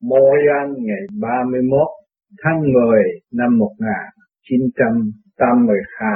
[0.00, 1.88] môi an ngày 31
[2.44, 2.70] tháng 10
[3.30, 6.10] năm 1982.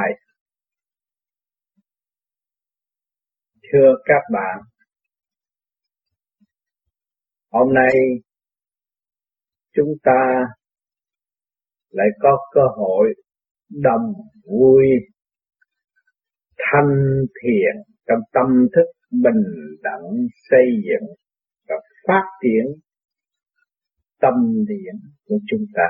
[3.73, 4.62] Thưa các bạn,
[7.51, 7.91] hôm nay
[9.75, 10.45] chúng ta
[11.91, 13.14] lại có cơ hội
[13.71, 14.12] đồng
[14.51, 14.85] vui
[16.59, 19.45] thanh thiện trong tâm thức bình
[19.82, 21.09] đẳng xây dựng
[21.69, 21.77] và
[22.09, 22.84] phát triển
[24.25, 24.95] tâm điển
[25.29, 25.89] của chúng ta.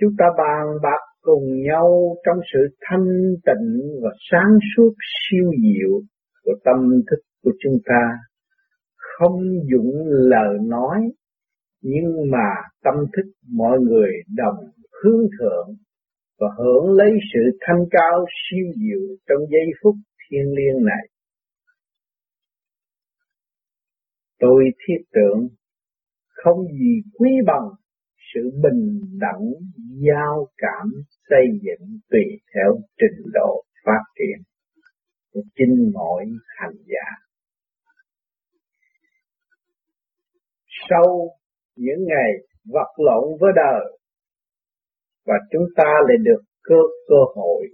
[0.00, 3.08] Chúng ta bàn bạc cùng nhau trong sự thanh
[3.46, 6.00] tịnh và sáng suốt siêu diệu
[6.44, 8.02] của tâm thức của chúng ta,
[8.96, 9.40] không
[9.72, 10.98] dụng lời nói,
[11.82, 12.48] nhưng mà
[12.84, 14.56] tâm thức mọi người đồng
[15.02, 15.68] hướng thượng
[16.40, 21.08] và hưởng lấy sự thanh cao siêu diệu trong giây phút thiên liêng này.
[24.38, 25.48] Tôi thiết tưởng
[26.44, 27.68] không gì quý bằng
[28.34, 29.44] sự bình đẳng,
[30.08, 30.86] giao cảm,
[31.30, 32.24] xây dựng tùy
[32.54, 34.42] theo trình độ phát triển
[35.32, 36.24] của chính mỗi
[36.58, 37.08] hành giả.
[40.88, 41.28] Sau
[41.76, 42.30] những ngày
[42.64, 43.98] vật lộn với đời,
[45.26, 46.76] và chúng ta lại được cơ
[47.08, 47.66] cơ hội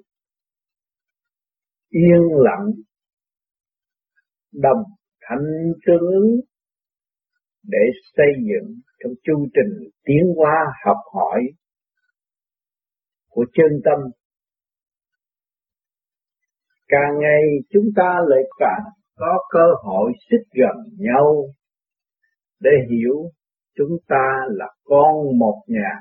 [1.88, 2.66] yên lặng,
[4.52, 4.82] đồng
[5.20, 6.40] thanh tương ứng
[7.68, 7.78] để
[8.16, 10.54] xây dựng trong chu trình tiến hóa
[10.86, 11.40] học hỏi
[13.30, 13.98] của chân tâm.
[16.88, 18.84] Càng ngày chúng ta lại càng
[19.16, 21.44] có cơ hội xích gần nhau
[22.60, 23.30] để hiểu
[23.76, 26.00] chúng ta là con một nhà,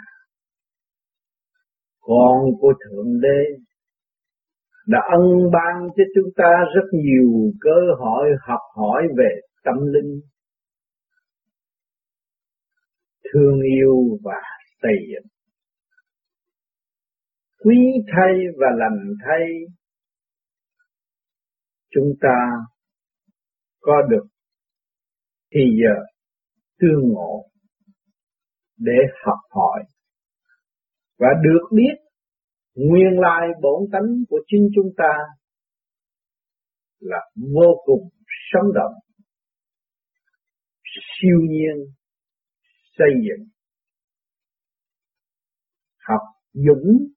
[2.01, 3.65] con của Thượng Đế
[4.87, 10.21] đã ân ban cho chúng ta rất nhiều cơ hội học hỏi về tâm linh
[13.33, 14.41] thương yêu và
[14.81, 15.27] xây dựng.
[17.63, 17.77] Quý
[18.15, 19.47] thay và lành thay,
[21.89, 22.37] chúng ta
[23.79, 24.27] có được
[25.53, 26.05] thì giờ
[26.79, 27.45] tương ngộ
[28.77, 29.83] để học hỏi
[31.17, 32.05] và được biết
[32.75, 35.13] nguyên lai bổn tánh của chính chúng ta
[36.99, 38.09] là vô cùng
[38.51, 38.93] sống động
[40.91, 41.93] siêu nhiên
[42.97, 43.47] xây dựng,
[46.07, 46.21] học
[46.53, 47.07] dũng,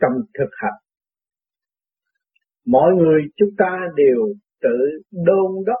[0.00, 0.80] trong thực hành.
[2.66, 5.78] Mọi người chúng ta đều tự đôn đốc,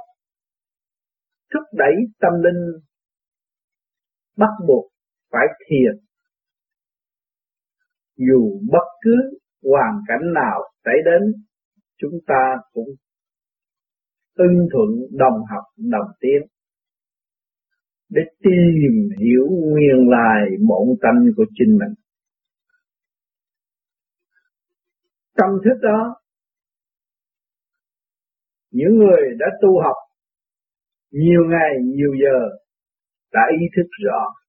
[1.54, 2.80] thúc đẩy tâm linh
[4.36, 4.92] bắt buộc
[5.30, 6.04] phải thiền.
[8.16, 11.42] Dù bất cứ hoàn cảnh nào xảy đến,
[11.98, 12.88] chúng ta cũng
[14.34, 14.88] ưng thuận
[15.18, 16.59] đồng học đồng tiến
[18.10, 21.94] để tìm hiểu nguyên lai bổn tâm của chính mình.
[25.36, 26.16] Tâm thức đó,
[28.70, 29.96] những người đã tu học
[31.10, 32.38] nhiều ngày, nhiều giờ
[33.32, 34.40] đã ý thức rõ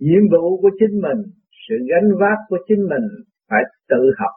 [0.00, 1.20] nhiệm vụ của chính mình,
[1.68, 3.06] sự gánh vác của chính mình
[3.48, 4.34] phải tự học,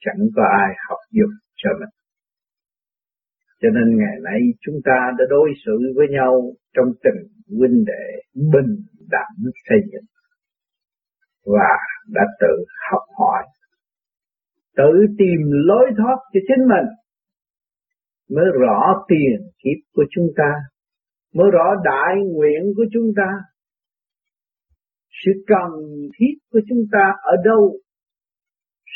[0.00, 1.99] chẳng có ai học giúp cho mình.
[3.62, 7.20] Cho nên ngày nay chúng ta đã đối xử với nhau trong tình
[7.58, 8.76] huynh đệ bình
[9.10, 10.04] đẳng xây dựng
[11.44, 11.76] và
[12.08, 13.42] đã tự học hỏi,
[14.76, 16.86] tự tìm lối thoát cho chính mình
[18.30, 20.52] mới rõ tiền kiếp của chúng ta,
[21.34, 23.28] mới rõ đại nguyện của chúng ta.
[25.24, 25.70] Sự cần
[26.18, 27.76] thiết của chúng ta ở đâu?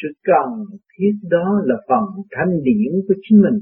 [0.02, 3.60] Sự cần thiết đó là phần thanh điển của chính mình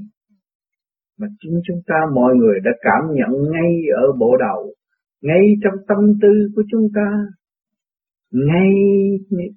[1.23, 4.73] mà chính chúng ta mọi người đã cảm nhận ngay ở bộ đầu,
[5.21, 7.09] ngay trong tâm tư của chúng ta,
[8.31, 8.71] ngay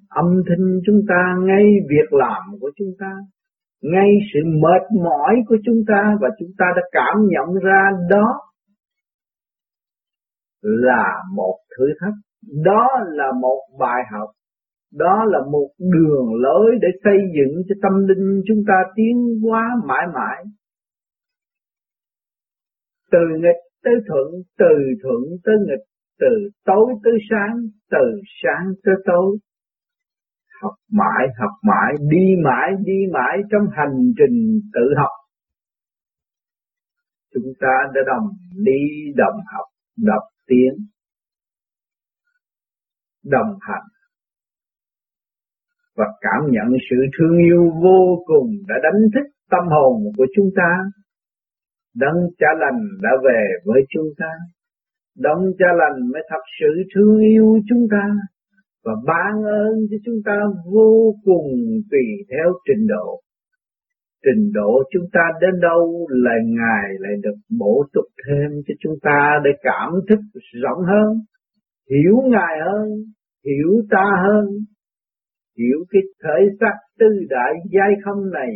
[0.09, 3.13] âm thanh chúng ta, ngay việc làm của chúng ta,
[3.83, 8.41] ngay sự mệt mỏi của chúng ta và chúng ta đã cảm nhận ra đó
[10.63, 12.15] là một thử thách,
[12.65, 14.29] đó là một bài học,
[14.95, 19.71] đó là một đường lối để xây dựng cho tâm linh chúng ta tiến hóa
[19.87, 20.45] mãi mãi
[23.13, 25.87] từ nghịch tới thuận, từ thuận tới nghịch,
[26.21, 27.57] từ tối tới sáng,
[27.91, 29.39] từ sáng tới tối.
[30.63, 35.15] Học mãi, học mãi, đi mãi, đi mãi trong hành trình tự học.
[37.35, 38.29] Chúng ta đã đồng
[38.65, 39.67] đi đồng học,
[39.97, 40.75] đọc tiếng,
[43.25, 43.89] đồng hành
[45.97, 50.51] và cảm nhận sự thương yêu vô cùng đã đánh thức tâm hồn của chúng
[50.57, 50.71] ta
[52.03, 54.33] Đấng cha lành đã về với chúng ta.
[55.19, 58.05] Đấng cha lành mới thật sự thương yêu chúng ta
[58.85, 60.37] và ban ơn cho chúng ta
[60.73, 61.47] vô cùng
[61.91, 63.21] tùy theo trình độ.
[64.25, 68.95] Trình độ chúng ta đến đâu là Ngài lại được bổ túc thêm cho chúng
[69.03, 70.19] ta để cảm thức
[70.63, 71.19] rộng hơn,
[71.91, 72.89] hiểu Ngài hơn,
[73.45, 74.47] hiểu ta hơn,
[75.59, 78.51] hiểu cái thể xác tư đại giai không này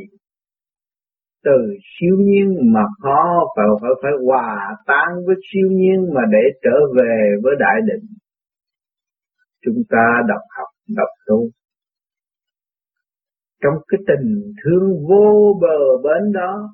[1.45, 1.59] từ
[1.93, 6.77] siêu nhiên mà khó phải phải phải hòa tan với siêu nhiên mà để trở
[6.97, 8.09] về với đại định.
[9.65, 11.49] Chúng ta đọc học, đọc tu.
[13.63, 16.69] Trong cái tình thương vô bờ bến đó,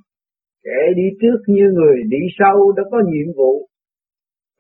[0.65, 3.69] kẻ đi trước như người đi sau đã có nhiệm vụ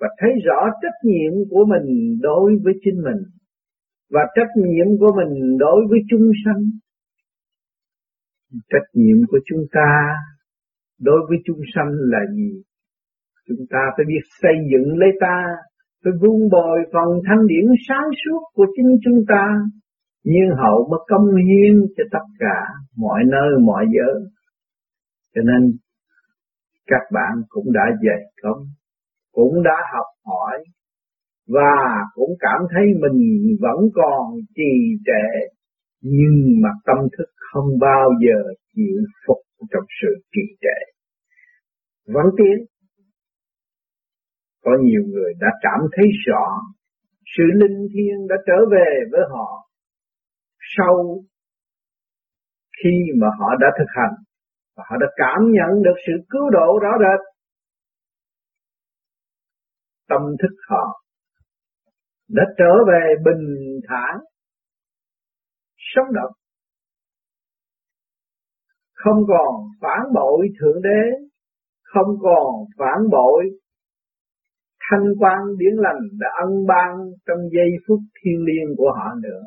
[0.00, 3.22] và thấy rõ trách nhiệm của mình đối với chính mình
[4.10, 6.62] và trách nhiệm của mình đối với chúng sanh
[8.52, 10.14] trách nhiệm của chúng ta
[11.00, 12.62] đối với chúng sanh là gì?
[13.48, 15.44] Chúng ta phải biết xây dựng lấy ta,
[16.04, 19.44] phải vun bồi phần thanh điển sáng suốt của chính chúng ta
[20.24, 22.58] nhiên hậu mới công hiến cho tất cả
[22.96, 24.28] mọi nơi, mọi giờ
[25.34, 25.76] cho nên,
[26.86, 28.66] các bạn cũng đã dày công
[29.32, 30.64] cũng đã học hỏi
[31.48, 33.20] và cũng cảm thấy mình
[33.60, 34.72] vẫn còn trì
[35.06, 35.26] trệ,
[36.00, 38.38] nhưng mà tâm thức không bao giờ
[38.74, 39.38] chịu phục
[39.70, 40.78] trong sự kỳ trệ.
[42.06, 42.66] Vẫn tiến
[44.64, 46.46] có nhiều người đã cảm thấy rõ
[47.36, 49.68] sự linh thiêng đã trở về với họ.
[50.76, 50.94] Sau
[52.82, 54.14] khi mà họ đã thực hành,
[54.76, 57.20] và họ đã cảm nhận được sự cứu độ rõ rệt,
[60.08, 61.02] tâm thức họ
[62.28, 64.18] đã trở về bình thản,
[65.76, 66.32] sống động
[69.06, 71.26] không còn phản bội thượng đế,
[71.82, 73.44] không còn phản bội
[74.90, 79.42] thanh quan điển lành đã ân ban trong giây phút thiên liêng của họ nữa.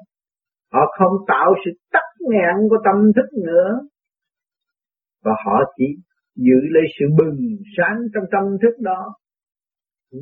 [0.74, 3.80] Họ không tạo sự tắc nghẽn của tâm thức nữa.
[5.24, 5.86] Và họ chỉ
[6.36, 7.40] giữ lấy sự bừng
[7.78, 9.14] sáng trong tâm thức đó,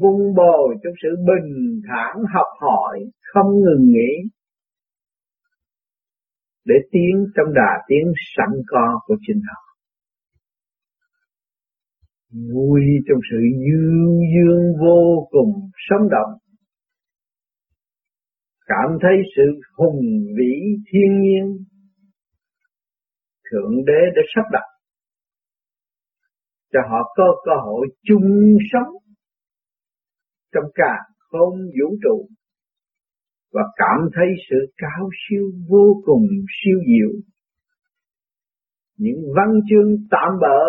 [0.01, 2.99] vun bồi trong sự bình thản học hỏi,
[3.33, 4.29] không ngừng nghỉ
[6.67, 9.61] để tiến trong đà tiến sẵn có của chính họ.
[12.53, 16.33] Vui trong sự dương dương vô cùng sống động.
[18.65, 19.43] Cảm thấy sự
[19.77, 20.01] hùng
[20.37, 20.53] vĩ
[20.91, 21.65] thiên nhiên.
[23.51, 24.67] Thượng đế đã sắp đặt
[26.73, 28.93] cho họ có cơ hội chung sống
[30.53, 32.27] trong cả không vũ trụ
[33.53, 36.27] và cảm thấy sự cao siêu vô cùng
[36.57, 37.21] siêu diệu.
[38.97, 40.59] Những văn chương tạm bỡ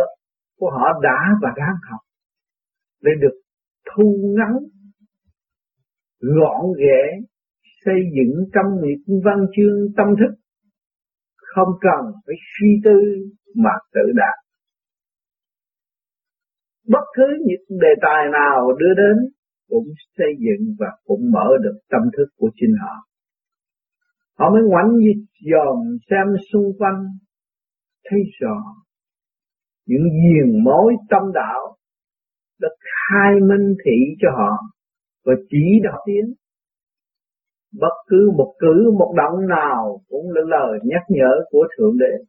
[0.58, 2.00] của họ đã và đang học
[3.02, 3.40] để được
[3.90, 4.52] thu ngắn,
[6.20, 7.26] gọn ghẽ,
[7.84, 10.34] xây dựng trong những văn chương tâm thức,
[11.36, 13.00] không cần phải suy tư
[13.54, 14.38] mà tự đạt.
[16.88, 19.16] Bất cứ những đề tài nào đưa đến
[19.68, 19.84] cũng
[20.18, 22.94] xây dựng và cũng mở được tâm thức của chính họ.
[24.38, 24.92] Họ mới ngoảnh
[25.50, 25.76] dòm
[26.10, 27.06] xem xung quanh,
[28.10, 28.56] thấy rõ
[29.88, 31.76] những diền mối tâm đạo
[32.60, 34.52] đã khai minh thị cho họ
[35.24, 36.34] và chỉ đạo tiến.
[37.80, 42.24] Bất cứ một cử một động nào cũng là lời nhắc nhở của Thượng Đế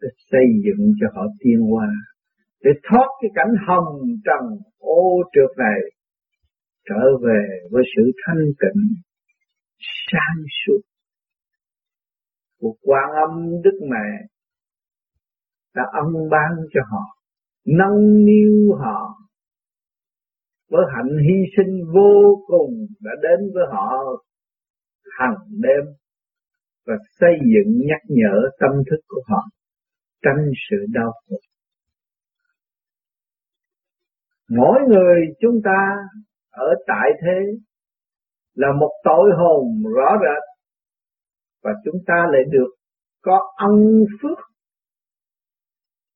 [0.00, 1.88] để xây dựng cho họ tiên hoa
[2.64, 5.80] để thoát cái cảnh hồng trần ô trượt này
[6.88, 8.82] trở về với sự thanh tịnh,
[10.10, 10.80] sáng suốt
[12.60, 14.26] của quan âm đức mẹ
[15.74, 17.18] đã ân ban cho họ,
[17.66, 19.18] nâng niu họ
[20.70, 23.92] với hạnh hy sinh vô cùng đã đến với họ
[25.18, 25.94] hàng đêm
[26.86, 29.44] và xây dựng nhắc nhở tâm thức của họ
[30.22, 31.36] tránh sự đau khổ.
[34.50, 35.96] Mỗi người chúng ta
[36.58, 37.40] ở tại thế
[38.54, 40.42] là một tội hồn rõ rệt,
[41.62, 42.70] và chúng ta lại được
[43.22, 44.38] có ân phước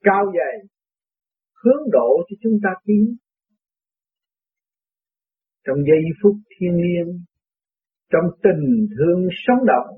[0.02, 0.68] cao dày,
[1.64, 3.16] hướng độ cho chúng ta tiến
[5.66, 7.24] trong giây phút thiên liêng,
[8.12, 9.96] trong tình thương sống động,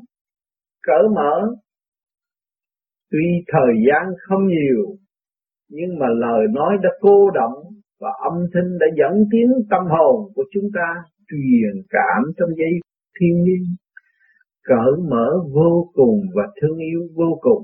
[0.83, 1.55] cởi mở,
[3.11, 4.97] tuy thời gian không nhiều,
[5.69, 7.74] nhưng mà lời nói đã cô động
[8.05, 10.89] và âm thanh đã dẫn tiến tâm hồn của chúng ta
[11.29, 12.73] truyền cảm trong giây
[13.21, 13.65] thiên nhiên
[14.65, 17.63] cởi mở vô cùng và thương yêu vô cùng.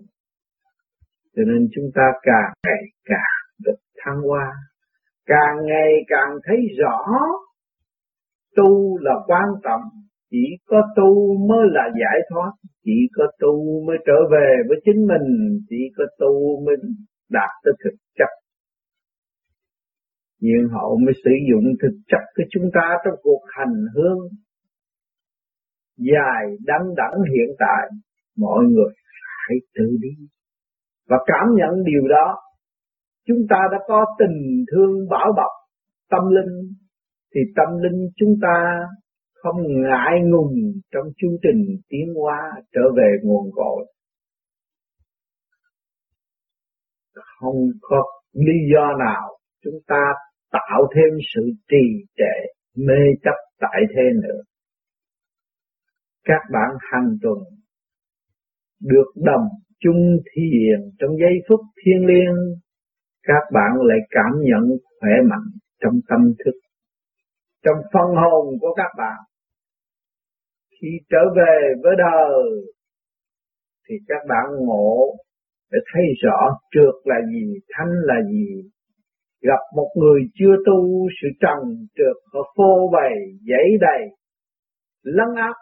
[1.37, 4.53] Cho nên chúng ta càng ngày càng được thăng hoa,
[5.27, 6.99] càng ngày càng thấy rõ
[8.57, 9.83] tu là quan trọng,
[10.31, 12.51] chỉ có tu mới là giải thoát,
[12.85, 16.77] chỉ có tu mới trở về với chính mình, chỉ có tu mới
[17.31, 18.40] đạt tới thực chất.
[20.41, 24.19] Nhưng hậu mới sử dụng thực chất của chúng ta trong cuộc hành hương
[25.97, 27.89] dài đắng đẳng hiện tại,
[28.37, 28.93] mọi người
[29.49, 30.27] phải tự đi
[31.09, 32.37] và cảm nhận điều đó.
[33.27, 35.53] Chúng ta đã có tình thương bảo bọc
[36.11, 36.75] tâm linh
[37.35, 38.87] thì tâm linh chúng ta
[39.35, 40.55] không ngại ngùng
[40.93, 43.87] trong chương trình tiến hóa trở về nguồn cội.
[47.41, 50.13] Không có lý do nào chúng ta
[50.51, 52.35] tạo thêm sự trì trệ,
[52.77, 54.41] mê chấp tại thế nữa.
[56.25, 57.39] Các bạn hành tuần
[58.81, 59.49] được đồng
[59.81, 62.37] chung thiền trong giây phút thiêng liêng,
[63.23, 65.49] các bạn lại cảm nhận khỏe mạnh
[65.81, 66.59] trong tâm thức,
[67.65, 69.19] trong phân hồn của các bạn.
[70.71, 72.43] Khi trở về với đời,
[73.89, 75.17] thì các bạn ngộ
[75.73, 78.71] để thấy rõ trượt là gì, thanh là gì.
[79.43, 83.15] Gặp một người chưa tu sự trần trượt họ phô bày,
[83.49, 84.03] dãy đầy,
[85.03, 85.55] lấn áp,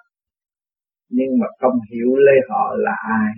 [1.11, 3.33] nhưng mà không hiểu lê họ là ai.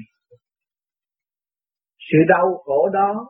[1.98, 3.28] Sự đau khổ đó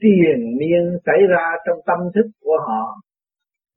[0.00, 3.04] tiền miên xảy ra trong tâm thức của họ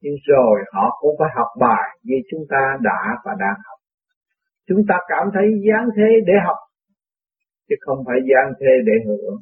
[0.01, 3.79] nhưng rồi họ cũng phải học bài như chúng ta đã và đang học.
[4.67, 6.57] Chúng ta cảm thấy gián thế để học
[7.69, 9.37] chứ không phải gian thế để hưởng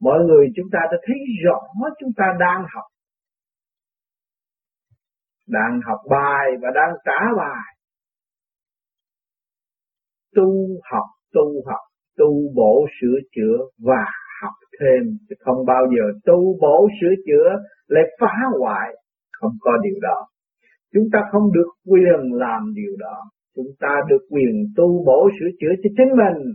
[0.00, 1.60] mọi người chúng ta đã thấy rõ
[2.00, 2.84] chúng ta đang học.
[5.46, 7.74] Đang học bài và đang trả bài.
[10.34, 11.80] Tu học tu học,
[12.18, 14.04] tu bổ sửa chữa và
[14.42, 15.02] học thêm.
[15.28, 17.48] Chứ không bao giờ tu bổ sửa chữa,
[17.86, 18.88] lại phá hoại.
[19.32, 20.26] Không có điều đó.
[20.94, 23.16] Chúng ta không được quyền làm điều đó.
[23.56, 26.54] Chúng ta được quyền tu bổ sửa chữa cho chính mình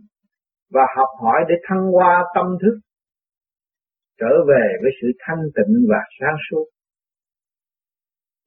[0.71, 2.79] và học hỏi để thăng hoa tâm thức
[4.20, 6.65] trở về với sự thanh tịnh và sáng suốt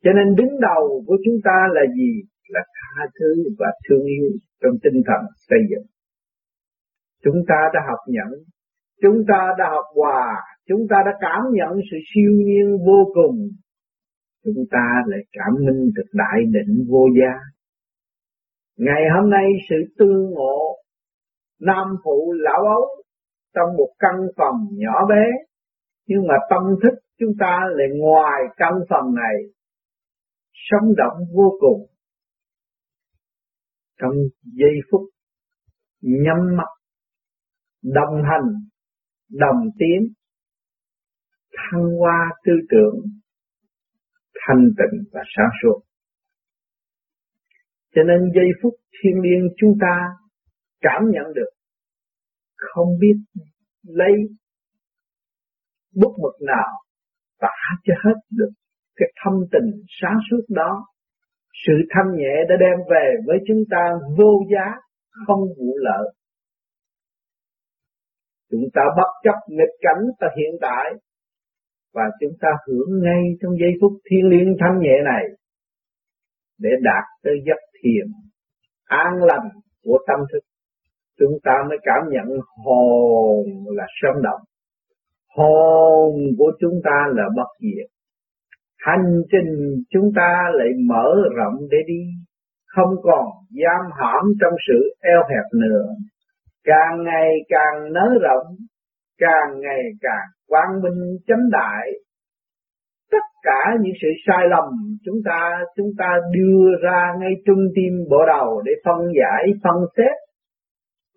[0.05, 2.13] cho nên đứng đầu của chúng ta là gì
[2.49, 4.29] là tha thứ và thương yêu
[4.63, 5.87] trong tinh thần xây dựng
[7.27, 8.31] Chúng ta đã học nhận,
[9.03, 10.37] chúng ta đã học hòa,
[10.69, 13.37] chúng ta đã cảm nhận sự siêu nhiên vô cùng.
[14.45, 17.35] Chúng ta lại cảm minh được đại định vô gia.
[18.77, 20.77] Ngày hôm nay sự tương ngộ,
[21.61, 22.89] nam phụ lão ấu
[23.55, 25.25] trong một căn phòng nhỏ bé,
[26.07, 29.37] nhưng mà tâm thức chúng ta lại ngoài căn phòng này,
[30.53, 31.87] sống động vô cùng.
[34.01, 35.01] Trong giây phút
[36.01, 36.69] nhắm mắt
[37.83, 38.53] đồng hành,
[39.31, 40.13] đồng tiến,
[41.53, 42.95] thăng hoa tư tưởng,
[44.35, 45.81] thanh tịnh và sáng suốt.
[47.95, 49.97] Cho nên giây phút thiên liêng chúng ta
[50.81, 51.51] cảm nhận được,
[52.57, 53.43] không biết
[53.83, 54.13] lấy
[56.01, 56.71] bút mực nào
[57.41, 58.51] tả cho hết được
[58.97, 60.87] cái thâm tình sáng suốt đó.
[61.67, 64.75] Sự thanh nhẹ đã đem về với chúng ta vô giá,
[65.27, 66.15] không vụ lợi.
[68.51, 70.93] Chúng ta bất chấp nghịch cảnh ta hiện tại
[71.95, 75.25] và chúng ta hưởng ngay trong giây phút thiên liêng thanh nhẹ này
[76.59, 78.07] để đạt tới giấc thiền
[78.85, 79.49] an lành
[79.83, 80.41] của tâm thức.
[81.19, 84.41] Chúng ta mới cảm nhận hồn là sống động
[85.37, 87.89] hồn của chúng ta là bất diệt.
[88.79, 92.03] Hành trình chúng ta lại mở rộng để đi.
[92.67, 95.87] Không còn giam hãm trong sự eo hẹp nữa.
[96.65, 98.57] Càng ngày càng nới rộng,
[99.19, 101.91] càng ngày càng quang minh chánh đại.
[103.13, 104.65] Tất cả những sự sai lầm
[105.05, 109.77] chúng ta chúng ta đưa ra ngay trung tim bộ đầu để phân giải phân
[109.97, 110.17] xét.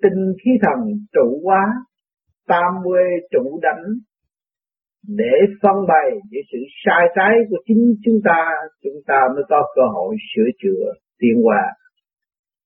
[0.01, 0.79] Tinh khí thần
[1.13, 1.63] trụ quá
[2.47, 3.83] tam quê trụ đánh
[5.07, 8.51] để phân bày những sự sai trái của chính chúng ta
[8.83, 11.61] chúng ta mới có cơ hội sửa chữa tiến hóa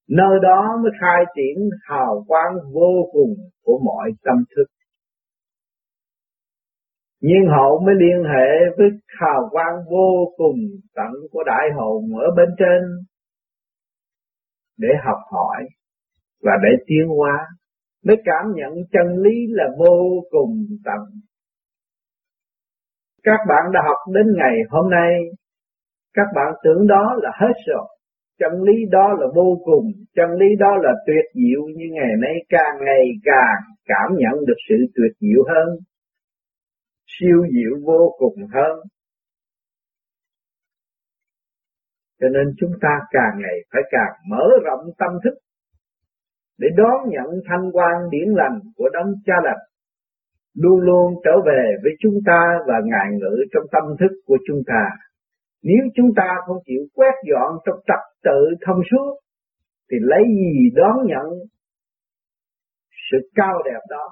[0.09, 4.65] Nơi đó mới khai triển hào quang vô cùng của mọi tâm thức.
[7.21, 10.57] Nhưng hậu mới liên hệ với hào quang vô cùng
[10.95, 12.81] tận của đại hồn ở bên trên
[14.77, 15.63] để học hỏi
[16.41, 17.47] và để tiến hóa,
[18.05, 20.99] mới cảm nhận chân lý là vô cùng tận.
[23.23, 25.11] Các bạn đã học đến ngày hôm nay,
[26.13, 27.87] các bạn tưởng đó là hết rồi.
[28.39, 32.33] Chân lý đó là vô cùng, chân lý đó là tuyệt diệu như ngày nay
[32.49, 35.77] càng ngày càng cảm nhận được sự tuyệt diệu hơn.
[37.07, 38.79] siêu diệu vô cùng hơn.
[42.21, 45.33] Cho nên chúng ta càng ngày phải càng mở rộng tâm thức
[46.57, 49.59] để đón nhận thanh quan điển lành của đấng cha lành
[50.55, 54.61] luôn luôn trở về với chúng ta và ngài ngữ trong tâm thức của chúng
[54.67, 54.83] ta.
[55.63, 59.19] Nếu chúng ta không chịu quét dọn trong trật tự thông suốt,
[59.91, 61.27] thì lấy gì đón nhận
[63.11, 64.09] sự cao đẹp đó?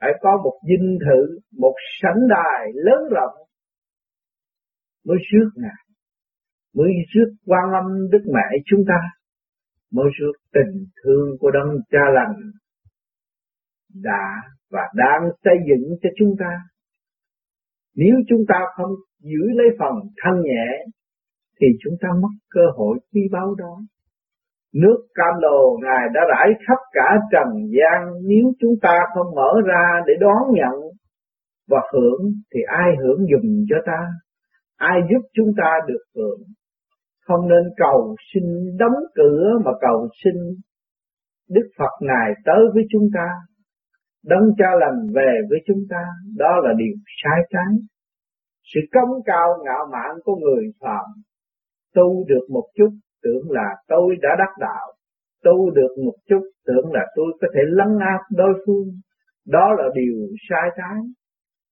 [0.00, 3.46] Phải có một dinh thự, một sảnh đài lớn rộng
[5.06, 5.82] mới rước Ngài,
[6.76, 9.00] mới rước quan âm Đức Mẹ chúng ta,
[9.92, 12.34] mới rước tình thương của Đấng Cha Lành
[13.94, 16.52] đã và đang xây dựng cho chúng ta.
[17.96, 19.92] Nếu chúng ta không giữ lấy phần
[20.22, 20.84] thanh nhẹ
[21.60, 23.80] thì chúng ta mất cơ hội quý báu đó.
[24.74, 29.52] Nước cam lồ Ngài đã rải khắp cả trần gian nếu chúng ta không mở
[29.66, 30.90] ra để đón nhận
[31.68, 32.20] và hưởng
[32.54, 34.00] thì ai hưởng dùm cho ta,
[34.76, 36.40] ai giúp chúng ta được hưởng.
[37.26, 38.44] Không nên cầu xin
[38.78, 40.34] đóng cửa mà cầu xin
[41.50, 43.26] Đức Phật Ngài tới với chúng ta
[44.24, 46.04] đấng cha lành về với chúng ta,
[46.36, 47.74] đó là điều sai trái.
[48.74, 51.04] Sự công cao ngạo mạn của người phạm,
[51.94, 52.90] tu được một chút
[53.22, 54.92] tưởng là tôi đã đắc đạo,
[55.44, 58.88] tu được một chút tưởng là tôi có thể lấn áp đối phương,
[59.46, 60.14] đó là điều
[60.48, 61.00] sai trái.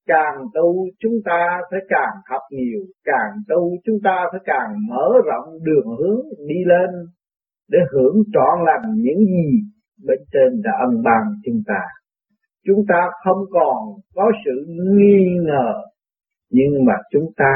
[0.06, 5.08] Càng tu chúng ta phải càng học nhiều, càng tu chúng ta phải càng mở
[5.26, 6.90] rộng đường hướng đi lên
[7.68, 9.60] để hưởng trọn lành những gì
[10.06, 11.80] bên trên đã ân ban chúng ta
[12.68, 13.76] chúng ta không còn
[14.14, 15.72] có sự nghi ngờ,
[16.50, 17.52] nhưng mà chúng ta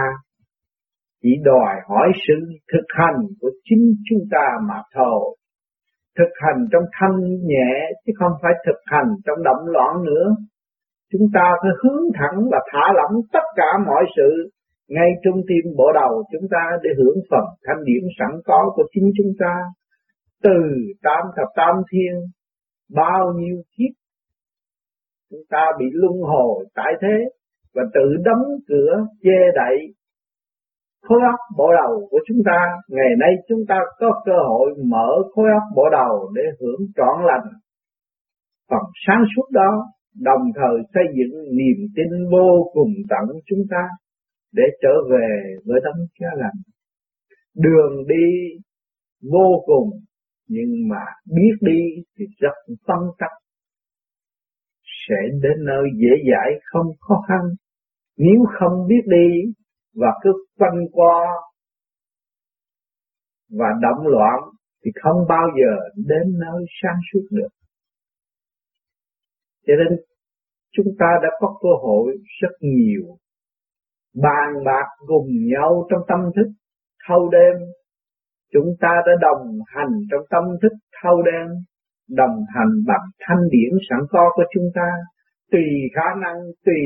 [1.23, 2.35] chỉ đòi hỏi sự
[2.73, 5.37] thực hành của chính chúng ta mà thôi.
[6.19, 7.17] Thực hành trong thanh
[7.51, 10.27] nhẹ, chứ không phải thực hành trong động loạn nữa.
[11.13, 14.51] Chúng ta phải hướng thẳng và thả lỏng tất cả mọi sự,
[14.89, 18.85] ngay trong tim bộ đầu chúng ta để hưởng phần thanh điển sẵn có của
[18.95, 19.55] chính chúng ta.
[20.43, 20.59] Từ
[21.03, 22.13] tam thập tam thiên,
[22.95, 24.02] bao nhiêu kiếp
[25.33, 27.17] chúng ta bị luân hồi tại thế
[27.75, 29.77] và tự đóng cửa che đậy
[31.07, 32.59] khối óc bộ đầu của chúng ta.
[32.89, 37.27] Ngày nay chúng ta có cơ hội mở khối óc bộ đầu để hưởng trọn
[37.27, 37.47] lành.
[38.71, 39.71] Phần sáng suốt đó
[40.21, 43.89] đồng thời xây dựng niềm tin vô cùng tận chúng ta
[44.53, 45.29] để trở về
[45.67, 46.59] với tấm cha lành.
[47.57, 48.27] Đường đi
[49.33, 49.91] vô cùng
[50.49, 51.81] nhưng mà biết đi
[52.19, 53.31] thì rất phân tắc
[55.09, 57.41] sẽ đến nơi dễ dãi, không khó khăn.
[58.17, 59.53] Nếu không biết đi
[59.95, 61.27] và cứ quanh qua
[63.59, 64.39] và động loạn
[64.85, 67.49] thì không bao giờ đến nơi sáng suốt được.
[69.67, 69.99] Cho nên
[70.73, 72.13] chúng ta đã có cơ hội
[72.43, 73.17] rất nhiều
[74.15, 76.53] bàn bạc cùng nhau trong tâm thức
[77.09, 77.69] thâu đêm,
[78.53, 81.47] chúng ta đã đồng hành trong tâm thức thâu đêm
[82.15, 84.89] đồng hành bằng thanh điển sẵn có của chúng ta,
[85.53, 86.83] tùy khả năng, tùy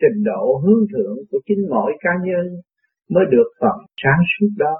[0.00, 2.46] trình độ hướng thượng của chính mỗi cá nhân
[3.10, 4.74] mới được phần sáng suốt đó.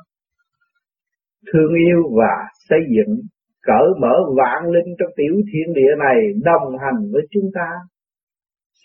[1.53, 2.35] Thương yêu và
[2.69, 3.17] xây dựng,
[3.63, 7.69] cởi mở vạn linh trong tiểu thiên địa này đồng hành với chúng ta,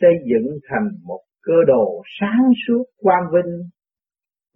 [0.02, 3.70] xây dựng thành một cơ đồ sáng suốt quang vinh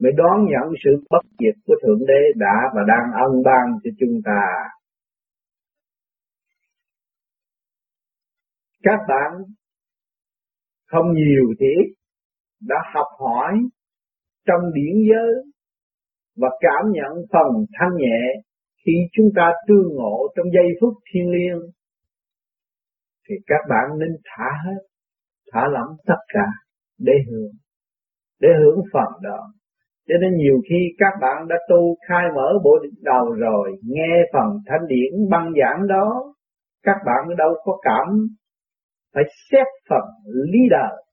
[0.01, 3.91] mới đón nhận sự bất diệt của Thượng Đế đã và đang ân ban cho
[3.99, 4.41] chúng ta.
[8.83, 9.31] Các bạn
[10.91, 11.93] không nhiều thì ít.
[12.67, 13.53] Đã học hỏi
[14.47, 15.33] trong điển giới
[16.37, 18.21] và cảm nhận phần thanh nhẹ
[18.85, 21.61] khi chúng ta tương ngộ trong giây phút thiên liêng,
[23.29, 24.81] thì các bạn nên thả hết,
[25.51, 26.45] thả lỏng tất cả
[26.99, 27.51] để hưởng
[28.39, 29.39] để hưởng phần đó.
[30.07, 34.49] Cho nên nhiều khi các bạn đã tu khai mở bộ đầu rồi, nghe phần
[34.65, 36.33] thanh điển băng giảng đó,
[36.83, 38.27] các bạn đâu có cảm
[39.13, 41.03] phải xét phần lý đời.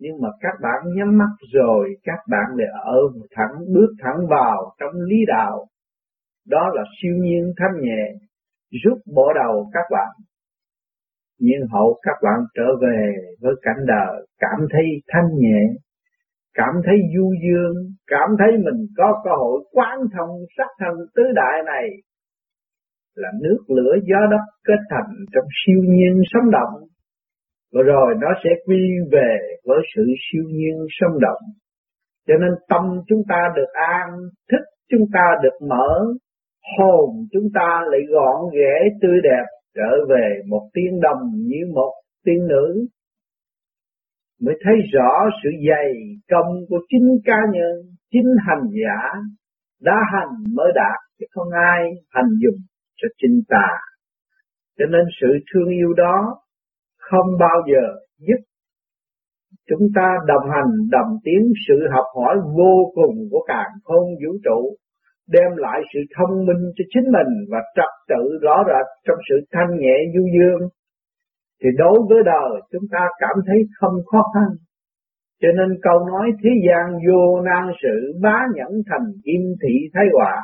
[0.00, 2.98] Nhưng mà các bạn nhắm mắt rồi, các bạn để ở
[3.30, 5.66] thẳng, bước thẳng vào trong lý đạo.
[6.46, 8.12] Đó là siêu nhiên thanh nhẹ
[8.70, 10.08] giúp bỏ đầu các bạn.
[11.40, 15.60] Nhưng hậu các bạn trở về với cảnh đời, cảm thấy thanh nhẹ,
[16.54, 17.74] cảm thấy du dương,
[18.06, 21.88] cảm thấy mình có cơ hội quán thông sắc thân tứ đại này.
[23.14, 26.88] Là nước lửa gió đất kết thành trong siêu nhiên sống động
[27.72, 31.42] và rồi nó sẽ quy về với sự siêu nhiên sống động.
[32.26, 34.08] Cho nên tâm chúng ta được an,
[34.50, 36.14] thức chúng ta được mở,
[36.78, 41.92] hồn chúng ta lại gọn ghẽ tươi đẹp trở về một tiên đồng như một
[42.24, 42.86] tiên nữ.
[44.42, 45.92] mới thấy rõ sự dày
[46.30, 47.74] công của chính cá nhân,
[48.12, 49.20] chính hành giả
[49.82, 52.60] đã hành mới đạt chứ không ai hành dùng
[52.96, 53.68] cho chính ta.
[54.78, 56.36] Cho nên sự thương yêu đó
[57.10, 57.84] không bao giờ
[58.18, 58.40] giúp
[59.68, 64.32] chúng ta đồng hành, đồng tiến sự học hỏi vô cùng của càng không vũ
[64.44, 64.76] trụ,
[65.28, 69.36] đem lại sự thông minh cho chính mình và trật tự rõ rệt trong sự
[69.52, 70.68] thanh nhẹ du dương.
[71.62, 74.48] Thì đối với đời, chúng ta cảm thấy không khó khăn.
[75.42, 80.04] Cho nên câu nói thế gian vô năng sự bá nhẫn thành kim thị thái
[80.12, 80.34] hòa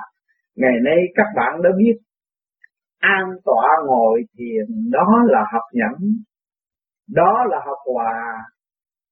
[0.56, 1.96] ngày nay các bạn đã biết.
[2.98, 5.96] An tọa ngồi thiền, đó là học nhẫn
[7.12, 8.14] đó là học hòa.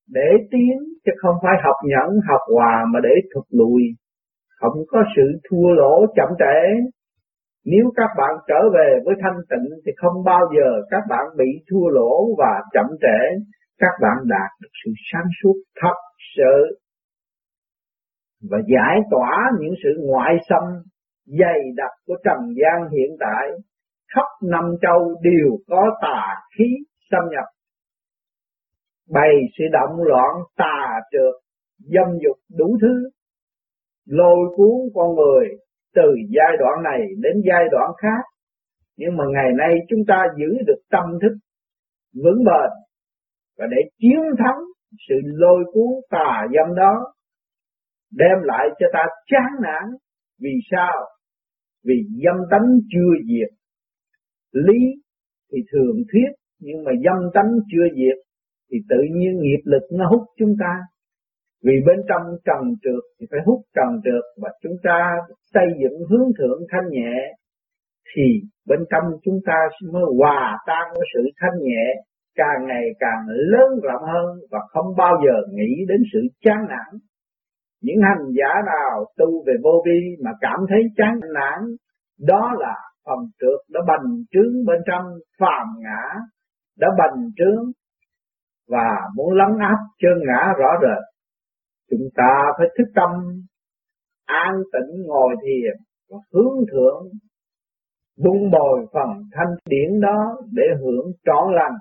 [0.08, 3.82] Để tiến chứ không phải học nhẫn, học hòa mà để thụt lùi.
[4.60, 6.58] Không có sự thua lỗ chậm trễ.
[7.64, 11.50] Nếu các bạn trở về với thanh tịnh thì không bao giờ các bạn bị
[11.70, 13.20] thua lỗ và chậm trễ.
[13.78, 15.98] Các bạn đạt được sự sáng suốt thật
[16.36, 16.78] sự.
[18.50, 20.62] Và giải tỏa những sự ngoại xâm
[21.26, 23.48] dày đặc của trần gian hiện tại.
[24.14, 26.64] Khắp năm châu đều có tà khí
[27.10, 27.44] xâm nhập
[29.10, 31.34] bày sự động loạn tà trượt,
[31.78, 33.10] dâm dục đủ thứ.
[34.06, 35.48] Lôi cuốn con người
[35.94, 36.02] từ
[36.36, 38.22] giai đoạn này đến giai đoạn khác.
[38.96, 41.36] Nhưng mà ngày nay chúng ta giữ được tâm thức
[42.14, 42.70] vững bền
[43.58, 44.60] và để chiến thắng
[45.08, 47.12] sự lôi cuốn tà dâm đó,
[48.10, 49.96] đem lại cho ta chán nản.
[50.40, 51.06] Vì sao?
[51.84, 53.58] Vì dâm tánh chưa diệt.
[54.52, 54.78] Lý
[55.52, 58.31] thì thường thuyết, nhưng mà dâm tánh chưa diệt
[58.72, 60.72] thì tự nhiên nghiệp lực nó hút chúng ta
[61.64, 64.98] vì bên trong trần trượt thì phải hút trần trượt và chúng ta
[65.54, 67.14] xây dựng hướng thượng thanh nhẹ
[68.14, 68.22] thì
[68.68, 69.58] bên trong chúng ta
[69.92, 71.84] mới hòa tan với sự thanh nhẹ
[72.34, 77.00] càng ngày càng lớn rộng hơn và không bao giờ nghĩ đến sự chán nản.
[77.82, 81.60] Những hành giả nào tu về vô vi mà cảm thấy chán nản,
[82.20, 82.74] đó là
[83.06, 85.04] phần trượt đã bành trướng bên trong
[85.38, 86.02] phàm ngã,
[86.78, 87.64] đã bành trướng
[88.72, 91.02] và muốn lắng áp chân ngã rõ rệt.
[91.90, 93.10] Chúng ta phải thức tâm,
[94.26, 95.74] an tĩnh ngồi thiền
[96.10, 97.02] và hướng thượng
[98.24, 101.76] bung bồi phần thanh điển đó để hưởng trọn lành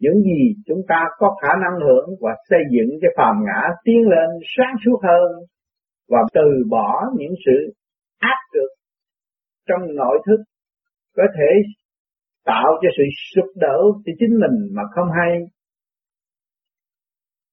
[0.00, 4.08] những gì chúng ta có khả năng hưởng và xây dựng cái phàm ngã tiến
[4.08, 5.32] lên sáng suốt hơn
[6.08, 7.72] và từ bỏ những sự
[8.18, 8.68] áp lực
[9.68, 10.42] trong nội thức
[11.16, 11.50] có thể
[12.44, 15.38] tạo cho sự sụp đổ cho chính mình mà không hay.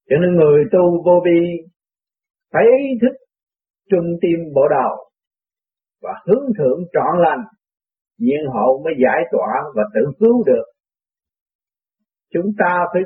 [0.09, 1.39] Cho nên người tu vô vi
[2.53, 3.15] phải ý thức
[3.91, 5.09] trung tim bộ đầu
[6.01, 7.43] và hướng thượng trọn lành,
[8.19, 10.73] nhiên hậu mới giải tỏa và tự cứu được
[12.33, 13.01] chúng ta phải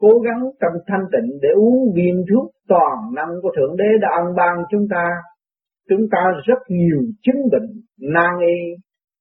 [0.00, 4.08] cố gắng trong thanh tịnh để uống viên thuốc toàn năng của Thượng Đế đã
[4.24, 5.06] ân ban chúng ta.
[5.88, 7.70] Chúng ta rất nhiều chứng bệnh
[8.14, 8.58] nan y,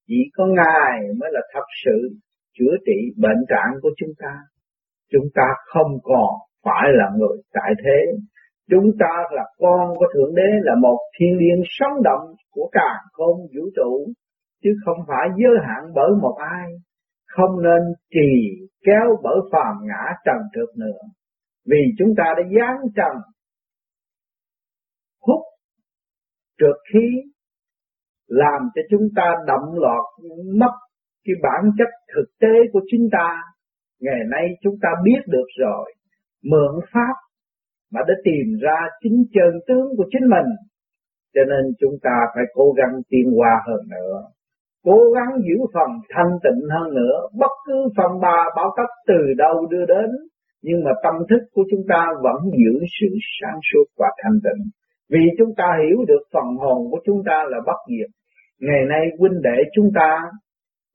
[0.07, 2.09] chỉ có Ngài mới là thật sự
[2.57, 4.33] chữa trị bệnh trạng của chúng ta.
[5.11, 7.99] Chúng ta không còn phải là người tại thế.
[8.69, 12.91] Chúng ta là con của Thượng Đế là một thiên liên sống động của cả
[13.11, 14.13] không vũ trụ,
[14.63, 16.67] chứ không phải giới hạn bởi một ai.
[17.27, 17.81] Không nên
[18.13, 18.31] trì
[18.85, 21.01] kéo bởi phàm ngã trần trượt nữa.
[21.65, 23.21] Vì chúng ta đã dán trần
[25.21, 25.41] hút
[26.59, 27.31] trượt khí
[28.27, 30.05] làm cho chúng ta động loạt
[30.55, 30.73] mất
[31.25, 33.41] cái bản chất thực tế của chính ta.
[33.99, 35.93] Ngày nay chúng ta biết được rồi,
[36.43, 37.15] mượn pháp
[37.93, 40.49] mà để tìm ra chính chân tướng của chính mình.
[41.33, 44.15] Cho nên chúng ta phải cố gắng tiến qua hơn nữa,
[44.83, 47.17] cố gắng giữ phần thanh tịnh hơn nữa.
[47.39, 50.09] Bất cứ phần ba bảo cấp từ đâu đưa đến,
[50.63, 53.07] nhưng mà tâm thức của chúng ta vẫn giữ sự
[53.41, 54.63] sáng suốt và thanh tịnh.
[55.09, 58.09] Vì chúng ta hiểu được phần hồn của chúng ta là bất diệt.
[58.59, 60.19] Ngày nay huynh đệ chúng ta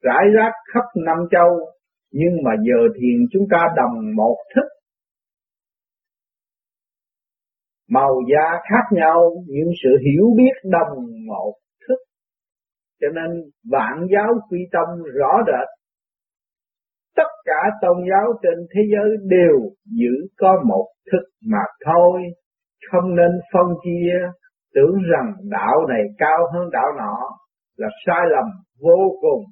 [0.03, 1.51] rải rác khắp năm châu,
[2.13, 4.69] nhưng mà giờ thiền chúng ta đồng một thức
[7.90, 11.53] màu da khác nhau nhưng sự hiểu biết đồng một
[11.88, 11.99] thức,
[13.01, 15.68] cho nên vạn giáo quy tâm rõ rệt.
[17.16, 22.20] Tất cả tôn giáo trên thế giới đều giữ có một thức mà thôi,
[22.90, 24.14] không nên phân chia,
[24.75, 27.18] tưởng rằng đạo này cao hơn đạo nọ
[27.77, 28.44] là sai lầm
[28.81, 29.44] vô cùng.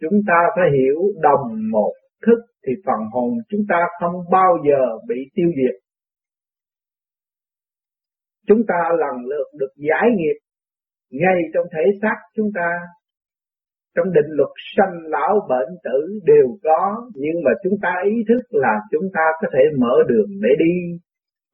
[0.00, 1.92] Chúng ta phải hiểu đồng một
[2.26, 5.85] thức thì phần hồn chúng ta không bao giờ bị tiêu diệt.
[8.46, 10.38] Chúng ta lần lượt được giải nghiệp
[11.10, 12.70] ngay trong thể xác chúng ta.
[13.96, 18.42] Trong định luật sanh lão bệnh tử đều có, nhưng mà chúng ta ý thức
[18.50, 20.98] là chúng ta có thể mở đường để đi.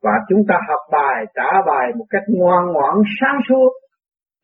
[0.03, 3.71] Và chúng ta học bài, trả bài một cách ngoan ngoãn, sáng suốt,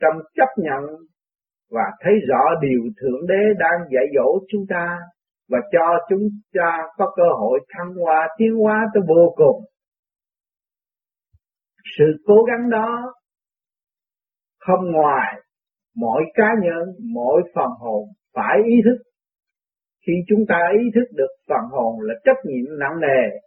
[0.01, 0.83] trong chấp nhận
[1.71, 4.99] và thấy rõ điều Thượng Đế đang dạy dỗ chúng ta.
[5.51, 6.23] Và cho chúng
[6.55, 9.65] ta có cơ hội thăng hoa, tiến hóa tới vô cùng.
[11.99, 13.13] Sự cố gắng đó
[14.59, 15.35] không ngoài
[15.97, 16.83] mỗi cá nhân,
[17.15, 19.03] mỗi phần hồn phải ý thức.
[20.07, 23.39] Khi chúng ta ý thức được phần hồn là trách nhiệm nặng nề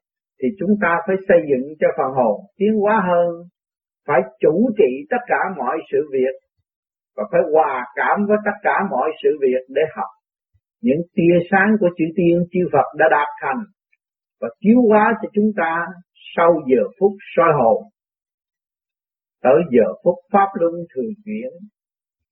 [0.42, 3.30] thì chúng ta phải xây dựng cho phần hồn tiến hóa hơn,
[4.08, 6.36] phải chủ trị tất cả mọi sự việc
[7.16, 10.10] và phải hòa cảm với tất cả mọi sự việc để học
[10.82, 13.64] những tia sáng của chữ tiên chư Phật đã đạt thành
[14.42, 15.86] và chiếu hóa cho chúng ta
[16.36, 17.84] sau giờ phút soi hồn
[19.44, 21.50] tới giờ phút pháp luân thường chuyển,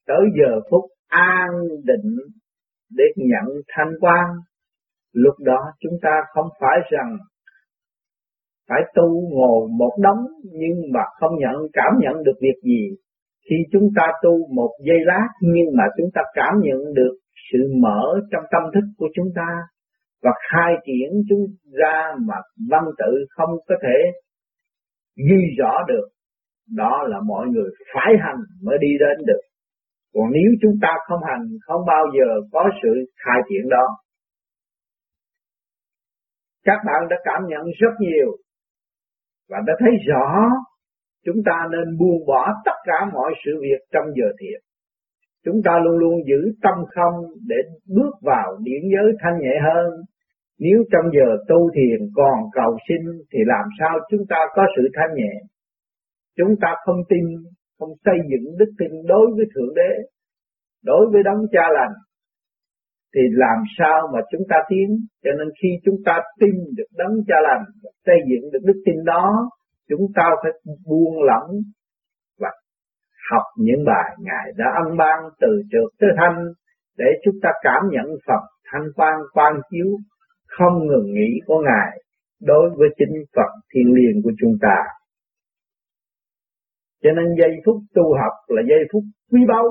[0.08, 1.50] tới giờ phút an
[1.84, 2.16] định
[2.98, 4.26] để nhận thanh quan,
[5.14, 7.18] lúc đó chúng ta không phải rằng
[8.70, 12.96] phải tu ngồi một đống nhưng mà không nhận, cảm nhận được việc gì.
[13.50, 17.18] Khi chúng ta tu một giây lát nhưng mà chúng ta cảm nhận được
[17.52, 19.50] sự mở trong tâm thức của chúng ta
[20.24, 21.46] và khai triển chúng
[21.82, 22.36] ra mà
[22.70, 23.98] văn tự không có thể
[25.16, 26.08] ghi rõ được
[26.76, 29.42] đó là mọi người phải hành mới đi đến được
[30.14, 32.90] còn nếu chúng ta không hành, không bao giờ có sự
[33.26, 33.86] khai triển đó
[36.64, 38.32] các bạn đã cảm nhận rất nhiều
[39.50, 40.50] và đã thấy rõ
[41.26, 44.60] chúng ta nên buông bỏ tất cả mọi sự việc trong giờ thiền.
[45.46, 47.16] Chúng ta luôn luôn giữ tâm không
[47.48, 47.56] để
[47.96, 49.90] bước vào điển giới thanh nhẹ hơn.
[50.60, 53.02] Nếu trong giờ tu thiền còn cầu xin
[53.32, 55.34] thì làm sao chúng ta có sự thanh nhẹ?
[56.40, 57.26] Chúng ta không tin,
[57.80, 59.92] không xây dựng đức tin đối với Thượng Đế,
[60.84, 61.96] đối với đấng cha lành,
[63.16, 64.88] thì làm sao mà chúng ta tiến?
[65.24, 67.64] Cho nên khi chúng ta tin được đấng cha lành,
[68.06, 69.50] xây dựng được đức tin đó,
[69.90, 70.52] chúng ta phải
[70.88, 71.50] buông lỏng
[72.40, 72.50] và
[73.32, 76.38] học những bài Ngài đã ân ban từ trước tới thanh
[76.98, 79.88] để chúng ta cảm nhận Phật thanh quan quan chiếu
[80.48, 82.02] không ngừng nghỉ của Ngài
[82.42, 84.76] đối với chính Phật thiên liêng của chúng ta.
[87.04, 89.66] Cho nên giây phút tu học là giây phút quý báu.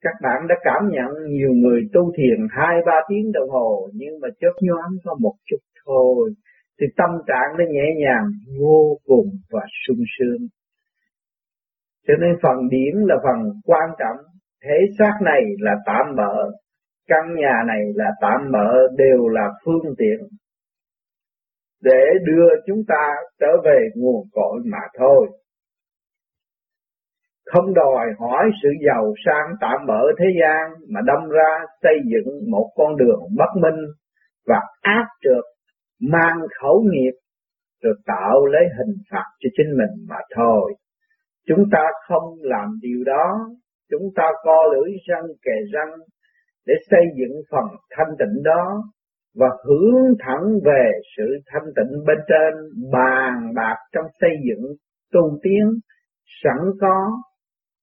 [0.00, 4.20] Các bạn đã cảm nhận nhiều người tu thiền hai ba tiếng đồng hồ nhưng
[4.20, 6.30] mà chớp nhoáng có một chút thôi
[6.80, 8.26] thì tâm trạng nó nhẹ nhàng
[8.60, 10.46] vô cùng và sung sướng.
[12.06, 14.28] Cho nên phần điển là phần quan trọng,
[14.64, 16.50] Thế xác này là tạm bỡ,
[17.08, 20.18] căn nhà này là tạm bỡ đều là phương tiện
[21.82, 25.26] để đưa chúng ta trở về nguồn cội mà thôi.
[27.52, 32.50] Không đòi hỏi sự giàu sang tạm bỡ thế gian mà đâm ra xây dựng
[32.50, 33.80] một con đường bất minh
[34.46, 35.44] và ác trượt
[36.00, 37.12] mang khẩu nghiệp
[37.82, 40.74] rồi tạo lấy hình phạt cho chính mình mà thôi.
[41.46, 43.38] Chúng ta không làm điều đó,
[43.90, 45.92] chúng ta co lưỡi răng kề răng
[46.66, 48.82] để xây dựng phần thanh tịnh đó
[49.34, 52.54] và hướng thẳng về sự thanh tịnh bên trên
[52.92, 54.64] bàn bạc trong xây dựng
[55.12, 55.64] tu tiến
[56.42, 57.10] sẵn có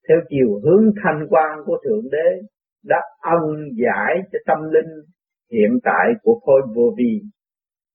[0.10, 2.42] theo chiều hướng thanh quan của Thượng Đế,
[2.86, 4.92] đã ân giải cho tâm linh
[5.52, 7.22] hiện tại của khối vô vi.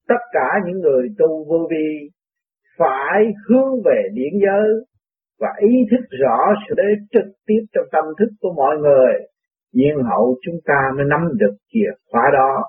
[0.07, 2.09] Tất cả những người tu vô vi
[2.77, 4.69] phải hướng về điển giới
[5.39, 9.13] và ý thức rõ sự đế trực tiếp trong tâm thức của mọi người.
[9.73, 12.63] Nhiên hậu chúng ta mới nắm được chìa khóa đó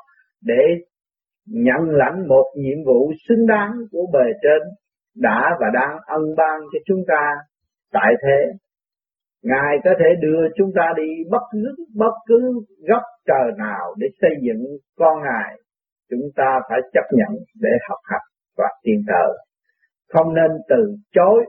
[0.45, 0.63] để
[1.47, 4.63] nhận lãnh một nhiệm vụ xứng đáng của bề trên
[5.17, 7.35] đã và đang ân ban cho chúng ta
[7.93, 8.53] tại thế.
[9.43, 14.07] Ngài có thể đưa chúng ta đi bất cứ bất cứ góc trời nào để
[14.21, 14.67] xây dựng
[14.99, 15.57] con Ngài
[16.11, 18.27] chúng ta phải chấp nhận để học hành
[18.57, 19.33] và tiến thờ.
[20.13, 21.45] Không nên từ chối.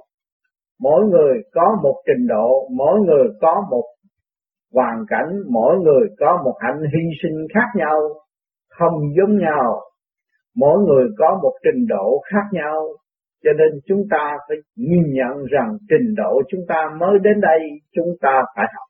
[0.80, 3.84] Mỗi người có một trình độ, mỗi người có một
[4.74, 8.00] hoàn cảnh, mỗi người có một hạnh hy sinh khác nhau,
[8.70, 9.82] không giống nhau.
[10.56, 12.88] Mỗi người có một trình độ khác nhau,
[13.44, 17.60] cho nên chúng ta phải nhìn nhận rằng trình độ chúng ta mới đến đây,
[17.96, 18.88] chúng ta phải học.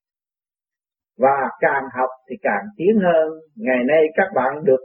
[1.17, 3.29] Và càng học thì càng tiến hơn.
[3.55, 4.81] Ngày nay các bạn được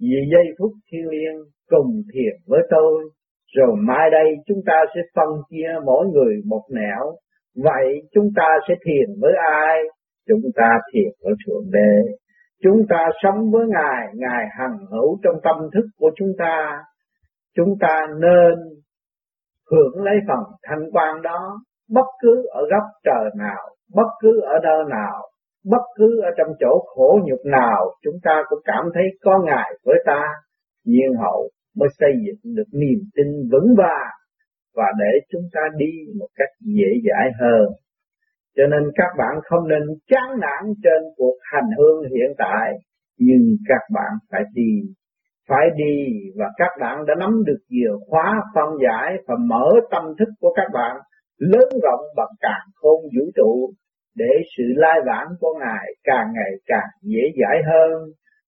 [0.00, 1.38] vì giây phút thiêng liêng
[1.70, 3.10] cùng thiền với tôi,
[3.56, 7.04] rồi mai đây chúng ta sẽ phân chia mỗi người một nẻo.
[7.56, 9.78] Vậy chúng ta sẽ thiền với ai?
[10.28, 12.12] Chúng ta thiền với Thượng Đế.
[12.62, 16.84] Chúng ta sống với Ngài, Ngài hằng hữu trong tâm thức của chúng ta.
[17.56, 18.54] Chúng ta nên
[19.70, 24.58] hưởng lấy phần thanh quan đó bất cứ ở góc trời nào, bất cứ ở
[24.62, 25.22] nơi nào,
[25.64, 29.72] bất cứ ở trong chỗ khổ nhục nào chúng ta cũng cảm thấy có Ngài
[29.84, 30.22] với ta,
[30.84, 34.14] nhiên hậu mới xây dựng được niềm tin vững vàng
[34.74, 37.66] và để chúng ta đi một cách dễ dãi hơn.
[38.56, 42.72] Cho nên các bạn không nên chán nản trên cuộc hành hương hiện tại,
[43.18, 44.72] nhưng các bạn phải đi,
[45.48, 45.94] phải đi
[46.36, 50.52] và các bạn đã nắm được chìa khóa phân giải và mở tâm thức của
[50.56, 50.96] các bạn
[51.38, 53.70] lớn rộng bằng càng khôn vũ trụ
[54.16, 58.02] để sự lai vãng của Ngài càng ngày càng dễ dãi hơn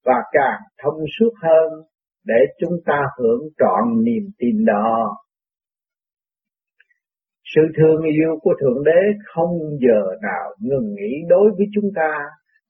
[0.04, 1.82] và càng thông suốt hơn
[2.24, 5.16] để chúng ta hưởng trọn niềm tin đó.
[7.54, 9.00] Sự thương yêu của Thượng Đế
[9.34, 12.18] không giờ nào ngừng nghỉ đối với chúng ta,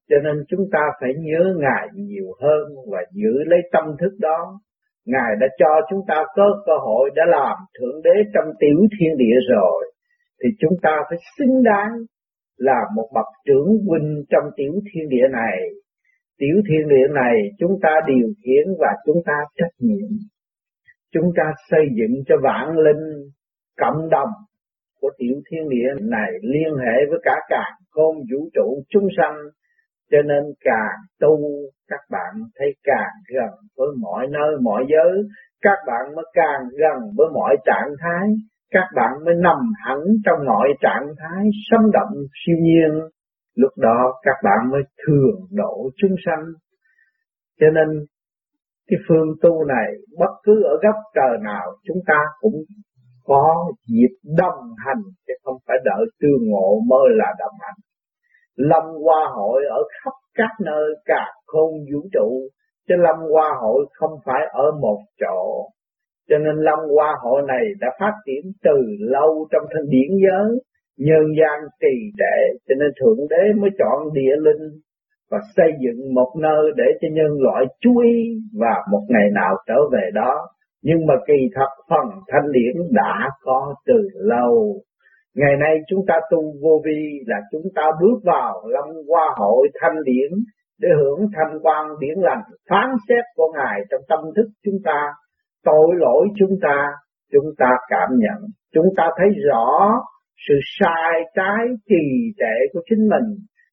[0.08, 4.60] cho nên chúng ta phải nhớ Ngài nhiều hơn và giữ lấy tâm thức đó.
[5.06, 9.16] Ngài đã cho chúng ta có cơ hội đã làm Thượng Đế trong tiểu thiên
[9.16, 9.92] địa rồi,
[10.42, 11.92] thì chúng ta phải xứng đáng
[12.56, 15.58] là một bậc trưởng huynh trong tiểu thiên địa này.
[16.38, 20.08] Tiểu thiên địa này chúng ta điều khiển và chúng ta trách nhiệm.
[21.12, 23.30] Chúng ta xây dựng cho vạn linh
[23.80, 24.28] cộng đồng
[25.00, 29.36] của tiểu thiên địa này liên hệ với cả càng khôn vũ trụ chúng sanh
[30.10, 31.38] cho nên càng tu,
[31.88, 35.22] các bạn thấy càng gần với mọi nơi, mọi giới.
[35.62, 38.28] Các bạn mới càng gần với mọi trạng thái.
[38.70, 42.14] Các bạn mới nằm hẳn trong mọi trạng thái sống động,
[42.46, 43.08] siêu nhiên.
[43.56, 46.44] Lúc đó, các bạn mới thường độ chúng sanh.
[47.60, 48.06] Cho nên,
[48.88, 49.86] cái phương tu này,
[50.18, 52.54] bất cứ ở góc trời nào, chúng ta cũng
[53.24, 57.76] có dịp đồng hành, chứ không phải đợi tương ngộ mới là đồng hành.
[58.56, 62.48] Lâm Hoa Hội ở khắp các nơi cả khôn vũ trụ,
[62.88, 65.68] chứ Lâm Hoa Hội không phải ở một chỗ.
[66.28, 70.60] Cho nên Lâm Hoa Hội này đã phát triển từ lâu trong thân điển giới,
[70.98, 74.70] nhân gian trì trệ, cho nên Thượng Đế mới chọn địa linh
[75.30, 78.16] và xây dựng một nơi để cho nhân loại chú ý
[78.60, 80.46] và một ngày nào trở về đó
[80.88, 84.74] nhưng mà kỳ thật phần thanh điển đã có từ lâu.
[85.40, 89.68] Ngày nay chúng ta tu vô vi là chúng ta bước vào lâm hoa hội
[89.80, 90.30] thanh điển
[90.80, 95.12] để hưởng thanh quan điển lành phán xét của Ngài trong tâm thức chúng ta,
[95.64, 96.86] tội lỗi chúng ta,
[97.32, 99.92] chúng ta cảm nhận, chúng ta thấy rõ
[100.48, 103.28] sự sai trái trì trệ của chính mình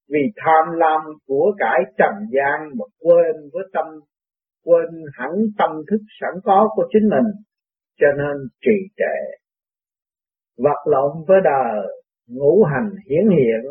[0.10, 3.86] vì tham lam của cải trần gian mà quên với tâm
[4.65, 7.32] quên hẳn tâm thức sẵn có của chính mình,
[7.99, 9.42] cho nên trì trệ.
[10.58, 11.88] Vật lộn với đời,
[12.28, 13.62] ngũ hành hiển hiện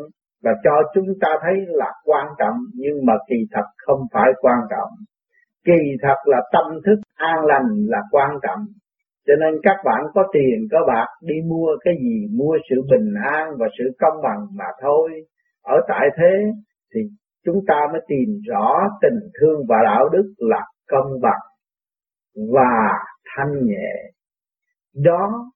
[0.43, 4.59] và cho chúng ta thấy là quan trọng nhưng mà kỳ thật không phải quan
[4.69, 4.89] trọng.
[5.65, 8.59] Kỳ thật là tâm thức an lành là quan trọng.
[9.27, 13.13] Cho nên các bạn có tiền có bạc đi mua cái gì mua sự bình
[13.31, 15.09] an và sự công bằng mà thôi.
[15.63, 16.51] Ở tại thế
[16.95, 17.01] thì
[17.45, 21.41] chúng ta mới tìm rõ tình thương và đạo đức là công bằng
[22.53, 22.89] và
[23.35, 23.93] thanh nhẹ.
[25.03, 25.51] Đó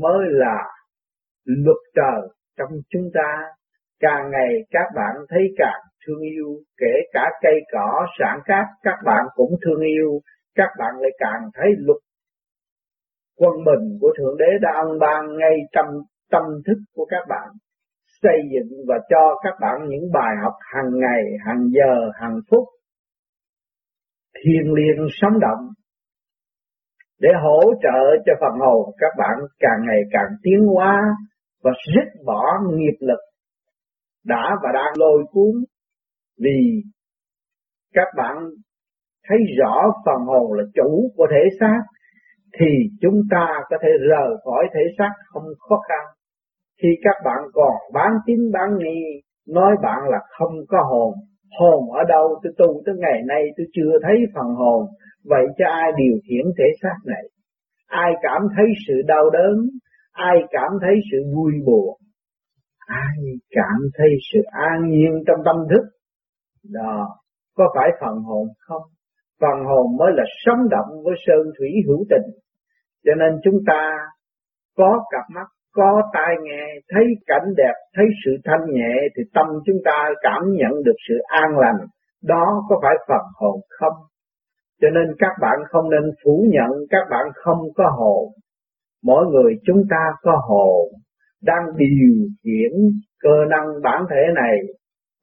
[0.00, 0.58] mới là
[1.44, 2.28] luật trời
[2.58, 3.42] trong chúng ta.
[4.00, 8.96] Càng ngày các bạn thấy càng thương yêu, kể cả cây cỏ sản cát các
[9.04, 10.20] bạn cũng thương yêu,
[10.54, 11.98] các bạn lại càng thấy luật
[13.36, 15.86] quân bình của Thượng Đế đã ân ban ngay trong
[16.30, 17.48] tâm thức của các bạn.
[18.22, 22.64] Xây dựng và cho các bạn những bài học hàng ngày, hàng giờ, hàng phút.
[24.34, 25.68] Thiên liêng sống động
[27.22, 31.00] để hỗ trợ cho phần hồn các bạn càng ngày càng tiến hóa
[31.64, 32.42] và dứt bỏ
[32.74, 33.20] nghiệp lực
[34.26, 35.54] đã và đang lôi cuốn
[36.42, 36.82] vì
[37.94, 38.36] các bạn
[39.28, 39.74] thấy rõ
[40.06, 41.80] phần hồn là chủ của thể xác
[42.60, 42.66] thì
[43.00, 46.04] chúng ta có thể rời khỏi thể xác không khó khăn.
[46.82, 51.14] Khi các bạn còn bán tín bán nghi, nói bạn là không có hồn,
[51.58, 54.86] Hồn ở đâu tôi tu tới ngày nay tôi chưa thấy phần hồn,
[55.24, 57.22] vậy cho ai điều khiển thể xác này?
[57.86, 59.56] Ai cảm thấy sự đau đớn?
[60.12, 61.96] Ai cảm thấy sự vui buồn?
[62.86, 63.16] Ai
[63.50, 65.84] cảm thấy sự an nhiên trong tâm thức?
[66.70, 67.08] Đó,
[67.56, 68.82] có phải phần hồn không?
[69.40, 72.32] Phần hồn mới là sống động với sơn thủy hữu tình.
[73.04, 73.98] Cho nên chúng ta
[74.76, 79.46] có cặp mắt có tai nghe, thấy cảnh đẹp, thấy sự thanh nhẹ thì tâm
[79.66, 81.86] chúng ta cảm nhận được sự an lành.
[82.22, 83.96] Đó có phải phần hồn không?
[84.80, 88.28] Cho nên các bạn không nên phủ nhận các bạn không có hồn.
[89.04, 90.88] Mỗi người chúng ta có hồn,
[91.42, 92.72] đang điều khiển
[93.22, 94.56] cơ năng bản thể này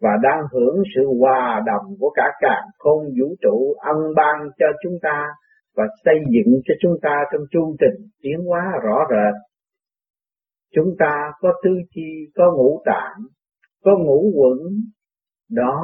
[0.01, 4.65] và đang hưởng sự hòa đồng của cả càng khôn vũ trụ ân ban cho
[4.83, 5.27] chúng ta
[5.77, 9.48] và xây dựng cho chúng ta trong chu trình tiến hóa rõ rệt.
[10.75, 13.17] Chúng ta có tư chi, có ngũ tạng,
[13.83, 14.57] có ngũ quẩn,
[15.51, 15.83] đó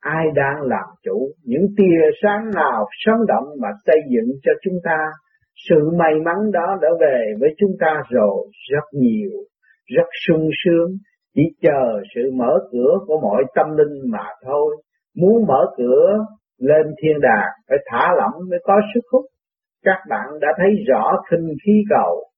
[0.00, 1.28] ai đang làm chủ?
[1.44, 4.98] Những tia sáng nào sống động mà xây dựng cho chúng ta?
[5.68, 8.46] Sự may mắn đó đã về với chúng ta rồi.
[8.70, 9.30] Rất nhiều
[9.86, 10.90] rất sung sướng.
[11.34, 14.76] Chỉ chờ sự mở cửa của mọi tâm linh mà thôi.
[15.16, 16.18] Muốn mở cửa
[16.58, 19.24] lên thiên đàng phải thả lỏng mới có sức hút.
[19.84, 22.31] Các bạn đã thấy rõ khinh khí cầu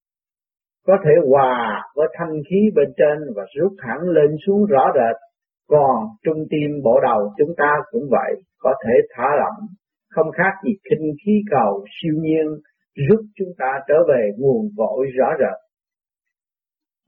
[0.87, 5.17] có thể hòa với thanh khí bên trên và rút hẳn lên xuống rõ rệt.
[5.69, 9.67] Còn trung tim bộ đầu chúng ta cũng vậy, có thể thả lỏng,
[10.11, 12.47] không khác gì kinh khí cầu siêu nhiên
[13.09, 15.59] giúp chúng ta trở về nguồn cội rõ rệt.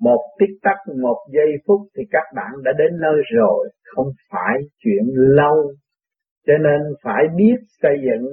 [0.01, 4.59] Một tích tắc, một giây phút thì các bạn đã đến nơi rồi, không phải
[4.79, 5.73] chuyện lâu.
[6.47, 8.27] Cho nên phải biết xây dựng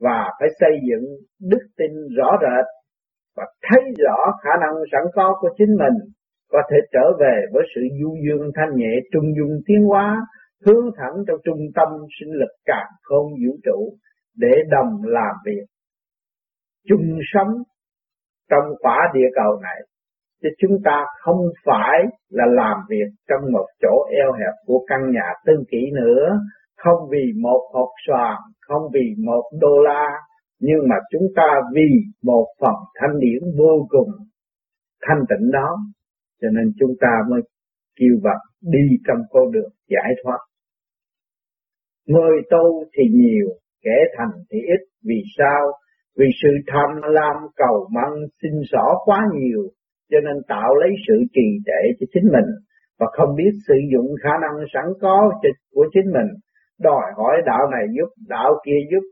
[0.00, 1.04] và phải xây dựng
[1.50, 2.64] đức tin rõ rệt
[3.36, 5.96] và thấy rõ khả năng sẵn có của chính mình,
[6.52, 10.26] có thể trở về với sự du dương thanh nhẹ, trung dung tiến hóa,
[10.66, 11.88] hướng thẳng trong trung tâm
[12.20, 13.96] sinh lực càng không vũ trụ
[14.36, 15.64] để đồng làm việc.
[16.88, 17.52] Chung sống
[18.50, 19.76] trong quả địa cầu này,
[20.42, 21.98] chứ chúng ta không phải
[22.30, 26.38] là làm việc trong một chỗ eo hẹp của căn nhà tư kỷ nữa,
[26.76, 30.20] không vì một hộp xoàn, không vì một đô la
[30.66, 31.88] nhưng mà chúng ta vì
[32.22, 34.10] một phần thanh điển vô cùng
[35.06, 35.70] thanh tịnh đó,
[36.40, 37.40] cho nên chúng ta mới
[37.98, 40.38] kêu vật đi trong con đường giải thoát.
[42.06, 43.46] Người tu thì nhiều,
[43.82, 44.82] kẻ thành thì ít.
[45.08, 45.62] Vì sao?
[46.18, 49.62] Vì sự tham lam cầu mong xin xỏ quá nhiều,
[50.10, 52.48] cho nên tạo lấy sự trì trệ cho chính mình.
[52.98, 55.32] Và không biết sử dụng khả năng sẵn có
[55.72, 56.30] của chính mình.
[56.80, 59.04] Đòi hỏi đạo này giúp, đạo kia giúp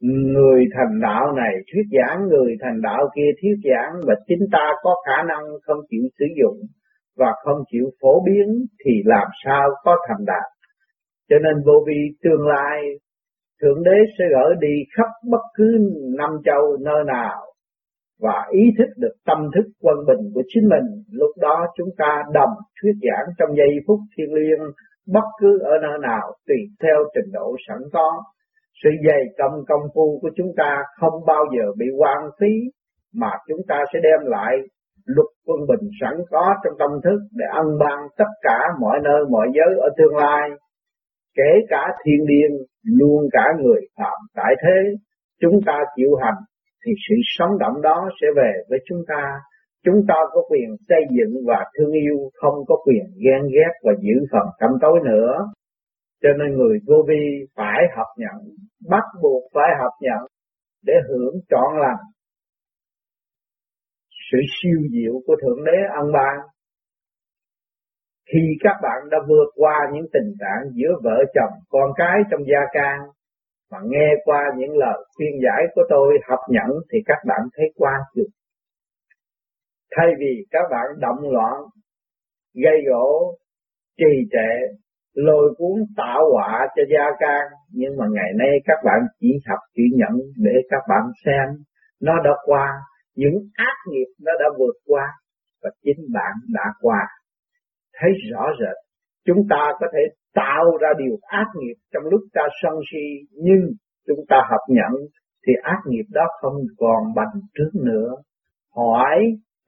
[0.00, 4.72] người thành đạo này, thuyết giảng người thành đạo kia, thuyết giảng và chính ta
[4.82, 6.58] có khả năng không chịu sử dụng
[7.16, 10.54] và không chịu phổ biến thì làm sao có thành đạt
[11.30, 12.82] cho nên vô vi tương lai,
[13.62, 15.78] thượng đế sẽ gửi đi khắp bất cứ
[16.18, 17.40] năm châu nơi nào
[18.20, 20.86] và ý thức được tâm thức quân bình của chính mình.
[21.10, 24.62] Lúc đó chúng ta đồng thuyết giảng trong giây phút thiêng liêng,
[25.06, 28.22] bất cứ ở nơi nào, tùy theo trình độ sẵn có
[28.82, 32.52] sự dày công công phu của chúng ta không bao giờ bị hoang phí,
[33.14, 34.56] mà chúng ta sẽ đem lại
[35.06, 39.24] luật quân bình sẵn có trong tâm thức để ân ban tất cả mọi nơi,
[39.30, 40.50] mọi giới ở tương lai.
[41.36, 42.50] Kể cả thiên điên,
[42.84, 44.94] luôn cả người phạm tại thế,
[45.40, 46.40] chúng ta chịu hành
[46.86, 49.40] thì sự sống động đó sẽ về với chúng ta.
[49.84, 53.92] Chúng ta có quyền xây dựng và thương yêu, không có quyền ghen ghét và
[54.00, 55.46] giữ phần tâm tối nữa
[56.24, 57.24] cho nên người vô vi
[57.56, 58.38] phải học nhận,
[58.90, 60.22] bắt buộc phải học nhận
[60.86, 62.04] để hưởng trọn lành
[64.32, 66.36] sự siêu diệu của Thượng Đế ân ban.
[68.32, 72.40] Khi các bạn đã vượt qua những tình trạng giữa vợ chồng, con cái trong
[72.46, 72.98] gia can,
[73.70, 77.66] mà nghe qua những lời khuyên giải của tôi học nhận thì các bạn thấy
[77.76, 78.28] qua được.
[79.96, 81.54] Thay vì các bạn động loạn,
[82.54, 83.38] gây gỗ,
[83.98, 84.76] trì trệ,
[85.14, 89.58] lôi cuốn tạo họa cho gia can, nhưng mà ngày nay các bạn chỉ học,
[89.74, 91.48] chỉ nhận để các bạn xem.
[92.02, 92.68] Nó đã qua,
[93.16, 95.06] những ác nghiệp nó đã vượt qua,
[95.62, 97.00] và chính bạn đã qua.
[98.00, 98.76] Thấy rõ rệt,
[99.26, 100.00] chúng ta có thể
[100.34, 103.60] tạo ra điều ác nghiệp trong lúc ta sân si, nhưng
[104.06, 104.92] chúng ta học nhận
[105.46, 108.10] thì ác nghiệp đó không còn bằng trước nữa.
[108.76, 109.18] Hỏi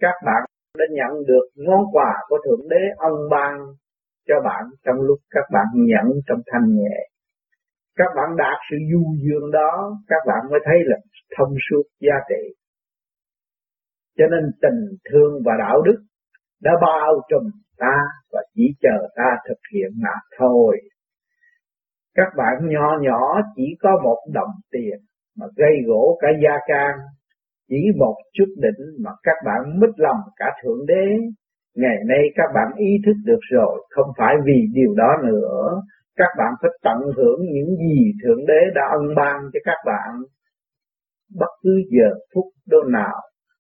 [0.01, 0.43] các bạn
[0.79, 3.59] đã nhận được món quà của thượng đế ông ban
[4.29, 6.97] cho bạn trong lúc các bạn nhận trong thanh nhẹ.
[7.97, 10.97] Các bạn đạt sự du dương đó, các bạn mới thấy là
[11.39, 12.55] thông suốt giá trị.
[14.19, 15.99] Cho nên tình thương và đạo đức
[16.63, 17.97] đã bao trùm ta
[18.33, 20.77] và chỉ chờ ta thực hiện mà thôi.
[22.15, 24.99] Các bạn nhỏ nhỏ chỉ có một đồng tiền
[25.39, 26.95] mà gây gỗ cả gia can,
[27.69, 31.07] chỉ một chút đỉnh mà các bạn mất lòng cả Thượng Đế
[31.77, 35.83] Ngày nay các bạn ý thức được rồi, không phải vì điều đó nữa.
[36.17, 40.23] Các bạn phải tận hưởng những gì Thượng Đế đã ân ban cho các bạn.
[41.39, 43.17] Bất cứ giờ phút đâu nào,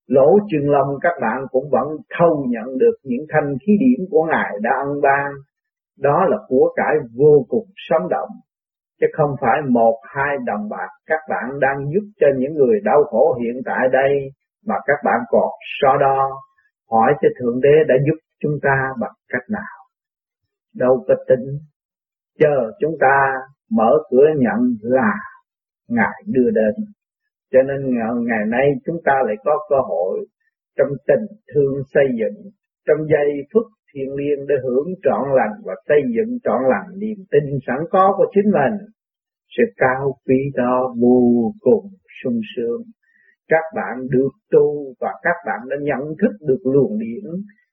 [0.06, 1.88] lỗ chân lòng các bạn cũng vẫn
[2.18, 5.32] thâu nhận được những thanh khí điểm của Ngài đã ân ban.
[6.00, 8.28] Đó là của cải vô cùng sống động,
[9.00, 13.04] chứ không phải một hai đồng bạc các bạn đang giúp cho những người đau
[13.04, 14.12] khổ hiện tại đây
[14.66, 15.48] mà các bạn còn
[15.80, 16.30] so đo
[16.90, 19.76] hỏi cho Thượng Đế đã giúp chúng ta bằng cách nào.
[20.74, 21.58] Đâu có tính,
[22.38, 23.32] chờ chúng ta
[23.70, 25.12] mở cửa nhận là
[25.88, 26.74] Ngài đưa đến.
[27.52, 27.94] Cho nên
[28.26, 30.26] ngày nay chúng ta lại có cơ hội
[30.78, 32.50] trong tình thương xây dựng,
[32.86, 33.62] trong giây phút
[33.94, 38.14] thiên liêng để hưởng trọn lành và xây dựng trọn lành niềm tin sẵn có
[38.16, 38.88] của chính mình.
[39.56, 41.84] Sự cao quý đó vô cùng
[42.22, 42.82] sung sướng.
[43.48, 47.30] Các bạn được tu và các bạn đã nhận thức được luồng điển,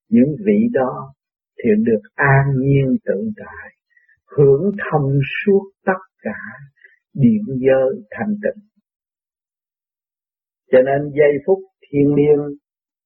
[0.09, 1.13] những vị đó
[1.57, 3.69] thì được an nhiên tự tại,
[4.38, 6.39] hưởng thông suốt tất cả
[7.13, 8.63] điện giới thành tịnh.
[10.71, 12.57] Cho nên giây phút thiên liêng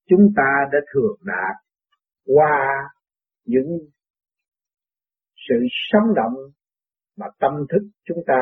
[0.09, 1.55] chúng ta đã thường đạt
[2.25, 2.89] qua
[3.45, 3.77] những
[5.49, 5.55] sự
[5.91, 6.35] sống động
[7.17, 8.41] mà tâm thức chúng ta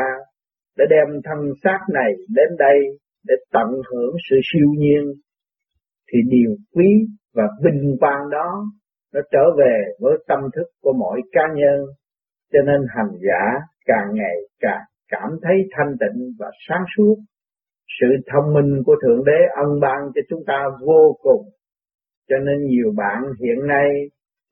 [0.77, 2.79] đã đem thân xác này đến đây
[3.27, 5.03] để tận hưởng sự siêu nhiên,
[6.11, 6.89] thì điều quý
[7.33, 8.65] và bình quang đó
[9.13, 11.85] nó trở về với tâm thức của mỗi cá nhân.
[12.53, 13.43] Cho nên hành giả
[13.85, 17.15] càng ngày càng cảm thấy thanh tịnh và sáng suốt.
[17.99, 21.45] Sự thông minh của thượng đế ân ban cho chúng ta vô cùng.
[22.29, 23.89] Cho nên nhiều bạn hiện nay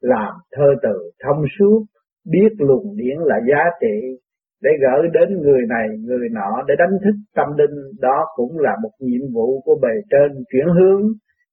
[0.02, 1.86] làm thơ từ thông suốt,
[2.26, 4.18] biết luồng điển là giá trị
[4.64, 7.78] để gửi đến người này, người nọ để đánh thức tâm linh.
[8.02, 11.02] Đó cũng là một nhiệm vụ của bề trên chuyển hướng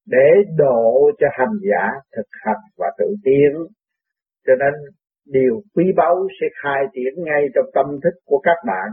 [0.07, 1.83] để độ cho hành giả
[2.15, 3.51] thực hành và tự tiến.
[4.47, 4.73] Cho nên
[5.27, 8.89] điều quý báu sẽ khai triển ngay trong tâm thức của các bạn.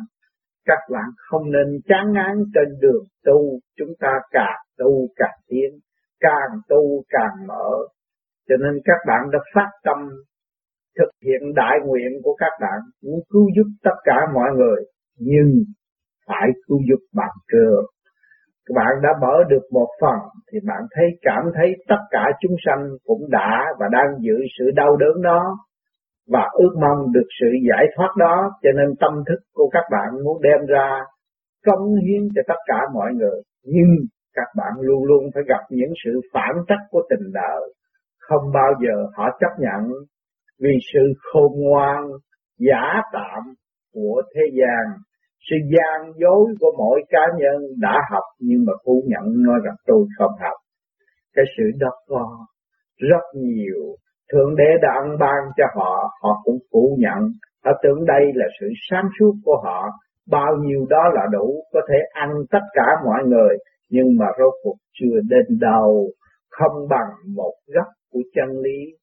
[0.67, 3.59] Các bạn không nên chán ngán trên đường tu.
[3.79, 5.71] Chúng ta càng tu càng tiến,
[6.21, 7.71] càng tu càng mở.
[8.49, 9.99] Cho nên các bạn đã phát tâm
[10.99, 14.81] thực hiện đại nguyện của các bạn, muốn cứu giúp tất cả mọi người,
[15.19, 15.65] nhưng
[16.27, 17.85] phải cứu giúp bạn trường
[18.69, 20.19] các bạn đã mở được một phần,
[20.53, 24.65] thì bạn thấy, cảm thấy tất cả chúng sanh cũng đã và đang giữ sự
[24.75, 25.43] đau đớn đó
[26.33, 28.51] và ước mong được sự giải thoát đó.
[28.63, 31.01] Cho nên tâm thức của các bạn muốn đem ra
[31.67, 33.41] cống hiến cho tất cả mọi người.
[33.65, 33.91] Nhưng
[34.35, 37.75] các bạn luôn luôn phải gặp những sự phản trắc của tình đời.
[38.21, 39.91] Không bao giờ họ chấp nhận
[40.63, 42.05] vì sự khôn ngoan,
[42.59, 43.43] giả tạm
[43.95, 44.85] của thế gian.
[45.51, 49.75] Sự gian dối của mỗi cá nhân đã học nhưng mà phủ nhận nói rằng
[49.87, 50.57] tôi không học.
[51.35, 52.47] Cái sự đó có
[52.99, 53.83] rất nhiều.
[54.33, 57.31] Thượng đế đã ăn ban cho họ họ cũng phủ nhận.
[57.65, 59.89] Họ tưởng đây là sự sáng suốt của họ.
[60.31, 63.57] Bao nhiêu đó là đủ có thể ăn tất cả mọi người,
[63.91, 66.09] nhưng mà rốt cuộc chưa đến đầu
[66.51, 68.98] không bằng một góc của chân lý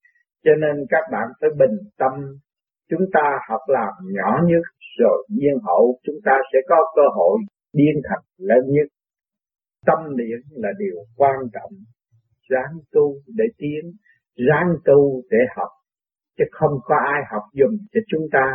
[0.46, 2.14] cho nên các bạn phải bình tâm,
[2.89, 4.66] chúng ta học làm nhỏ nhất,
[5.00, 7.38] rồi nhiên hậu chúng ta sẽ có cơ hội
[7.74, 8.88] điên thành lớn nhất.
[9.86, 11.72] Tâm niệm là điều quan trọng.
[12.50, 13.91] Ráng tu để tiến,
[14.36, 15.70] ráng tu để học,
[16.38, 18.46] chứ không có ai học dùm cho chúng ta.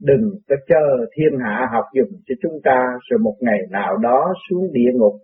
[0.00, 2.78] Đừng có chờ thiên hạ học dùm cho chúng ta,
[3.10, 5.14] rồi một ngày nào đó xuống địa ngục,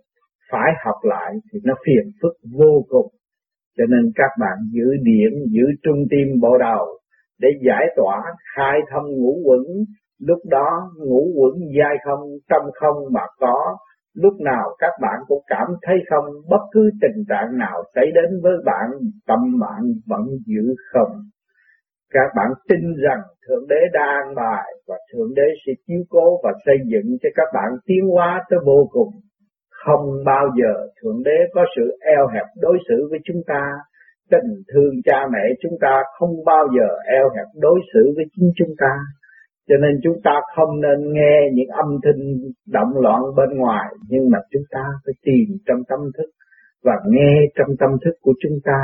[0.51, 3.07] phải học lại thì nó phiền phức vô cùng
[3.77, 6.85] cho nên các bạn giữ điểm giữ trung tim bộ đầu
[7.39, 8.21] để giải tỏa
[8.55, 9.61] khai thông ngũ quẩn.
[10.19, 12.19] Lúc đó ngũ quẩn dai không
[12.49, 13.77] trong không mà có.
[14.15, 18.41] Lúc nào các bạn cũng cảm thấy không, bất cứ tình trạng nào xảy đến
[18.43, 18.89] với bạn,
[19.27, 21.11] tâm bạn vẫn giữ không.
[22.13, 26.51] Các bạn tin rằng thượng đế đang bài và thượng đế sẽ chiếu cố và
[26.65, 29.09] xây dựng cho các bạn tiến hóa tới vô cùng
[29.85, 33.63] không bao giờ Thượng Đế có sự eo hẹp đối xử với chúng ta.
[34.31, 38.51] Tình thương cha mẹ chúng ta không bao giờ eo hẹp đối xử với chính
[38.55, 38.93] chúng ta.
[39.67, 42.23] Cho nên chúng ta không nên nghe những âm thanh
[42.67, 46.29] động loạn bên ngoài, nhưng mà chúng ta phải tìm trong tâm thức
[46.83, 48.79] và nghe trong tâm thức của chúng ta,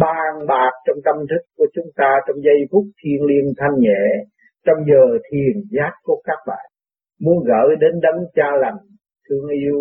[0.00, 4.04] ban bạc trong tâm thức của chúng ta trong giây phút thiên liêng thanh nhẹ,
[4.66, 6.66] trong giờ thiền giác của các bạn.
[7.20, 8.78] Muốn gửi đến đấng cha lành,
[9.28, 9.80] thương yêu,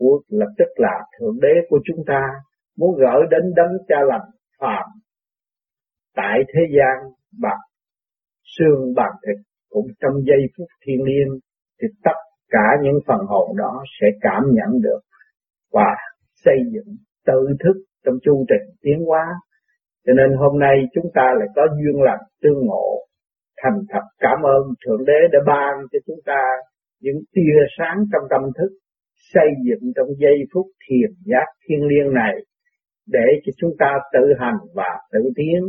[0.00, 2.22] của lập tức là thượng đế của chúng ta
[2.78, 4.28] muốn gửi đến đấng cha lành
[4.60, 4.86] phàm
[6.16, 6.96] tại thế gian
[7.42, 7.60] bằng
[8.58, 9.36] xương bằng thịt,
[9.70, 11.32] cũng trong giây phút thiên liêng
[11.82, 15.00] thì tất cả những phần hồn đó sẽ cảm nhận được
[15.72, 15.90] và
[16.44, 16.96] xây dựng
[17.26, 19.24] tự thức trong chu trình tiến hóa.
[20.06, 23.06] Cho nên hôm nay chúng ta lại có duyên lành tương ngộ,
[23.62, 26.42] thành thật cảm ơn thượng đế đã ban cho chúng ta
[27.00, 28.70] những tia sáng trong tâm thức
[29.34, 32.34] xây dựng trong giây phút thiền giác thiên liêng này
[33.06, 35.60] để cho chúng ta tự hành và tự tiến,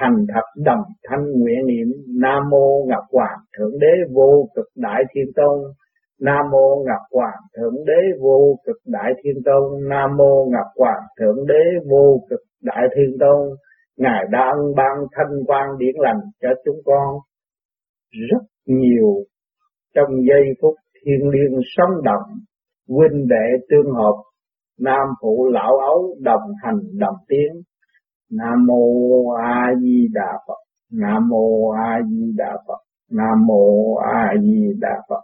[0.00, 1.88] thành thật đồng thanh nguyện niệm
[2.20, 5.58] Nam mô Ngọc Hoàng Thượng Đế vô cực Đại Thiên Tôn.
[6.20, 9.88] Nam mô Ngọc Hoàng Thượng Đế vô cực Đại Thiên Tôn.
[9.88, 13.56] Nam mô Ngọc Hoàng Thượng Đế vô cực Đại Thiên Tôn.
[13.96, 17.18] Ngài đã ân ban thanh quan điển lành cho chúng con.
[18.30, 19.14] Rất nhiều
[19.94, 20.74] trong giây phút
[21.04, 22.38] thiên liêng sống động
[22.88, 24.14] huynh đệ tương hợp,
[24.80, 27.62] nam phụ lão ấu đồng hành đồng tiến,
[28.30, 30.58] Nam mô A Di Đà Phật.
[30.90, 32.78] Nam mô A Di Đà Phật.
[33.10, 35.22] Nam mô A Di Đà Phật.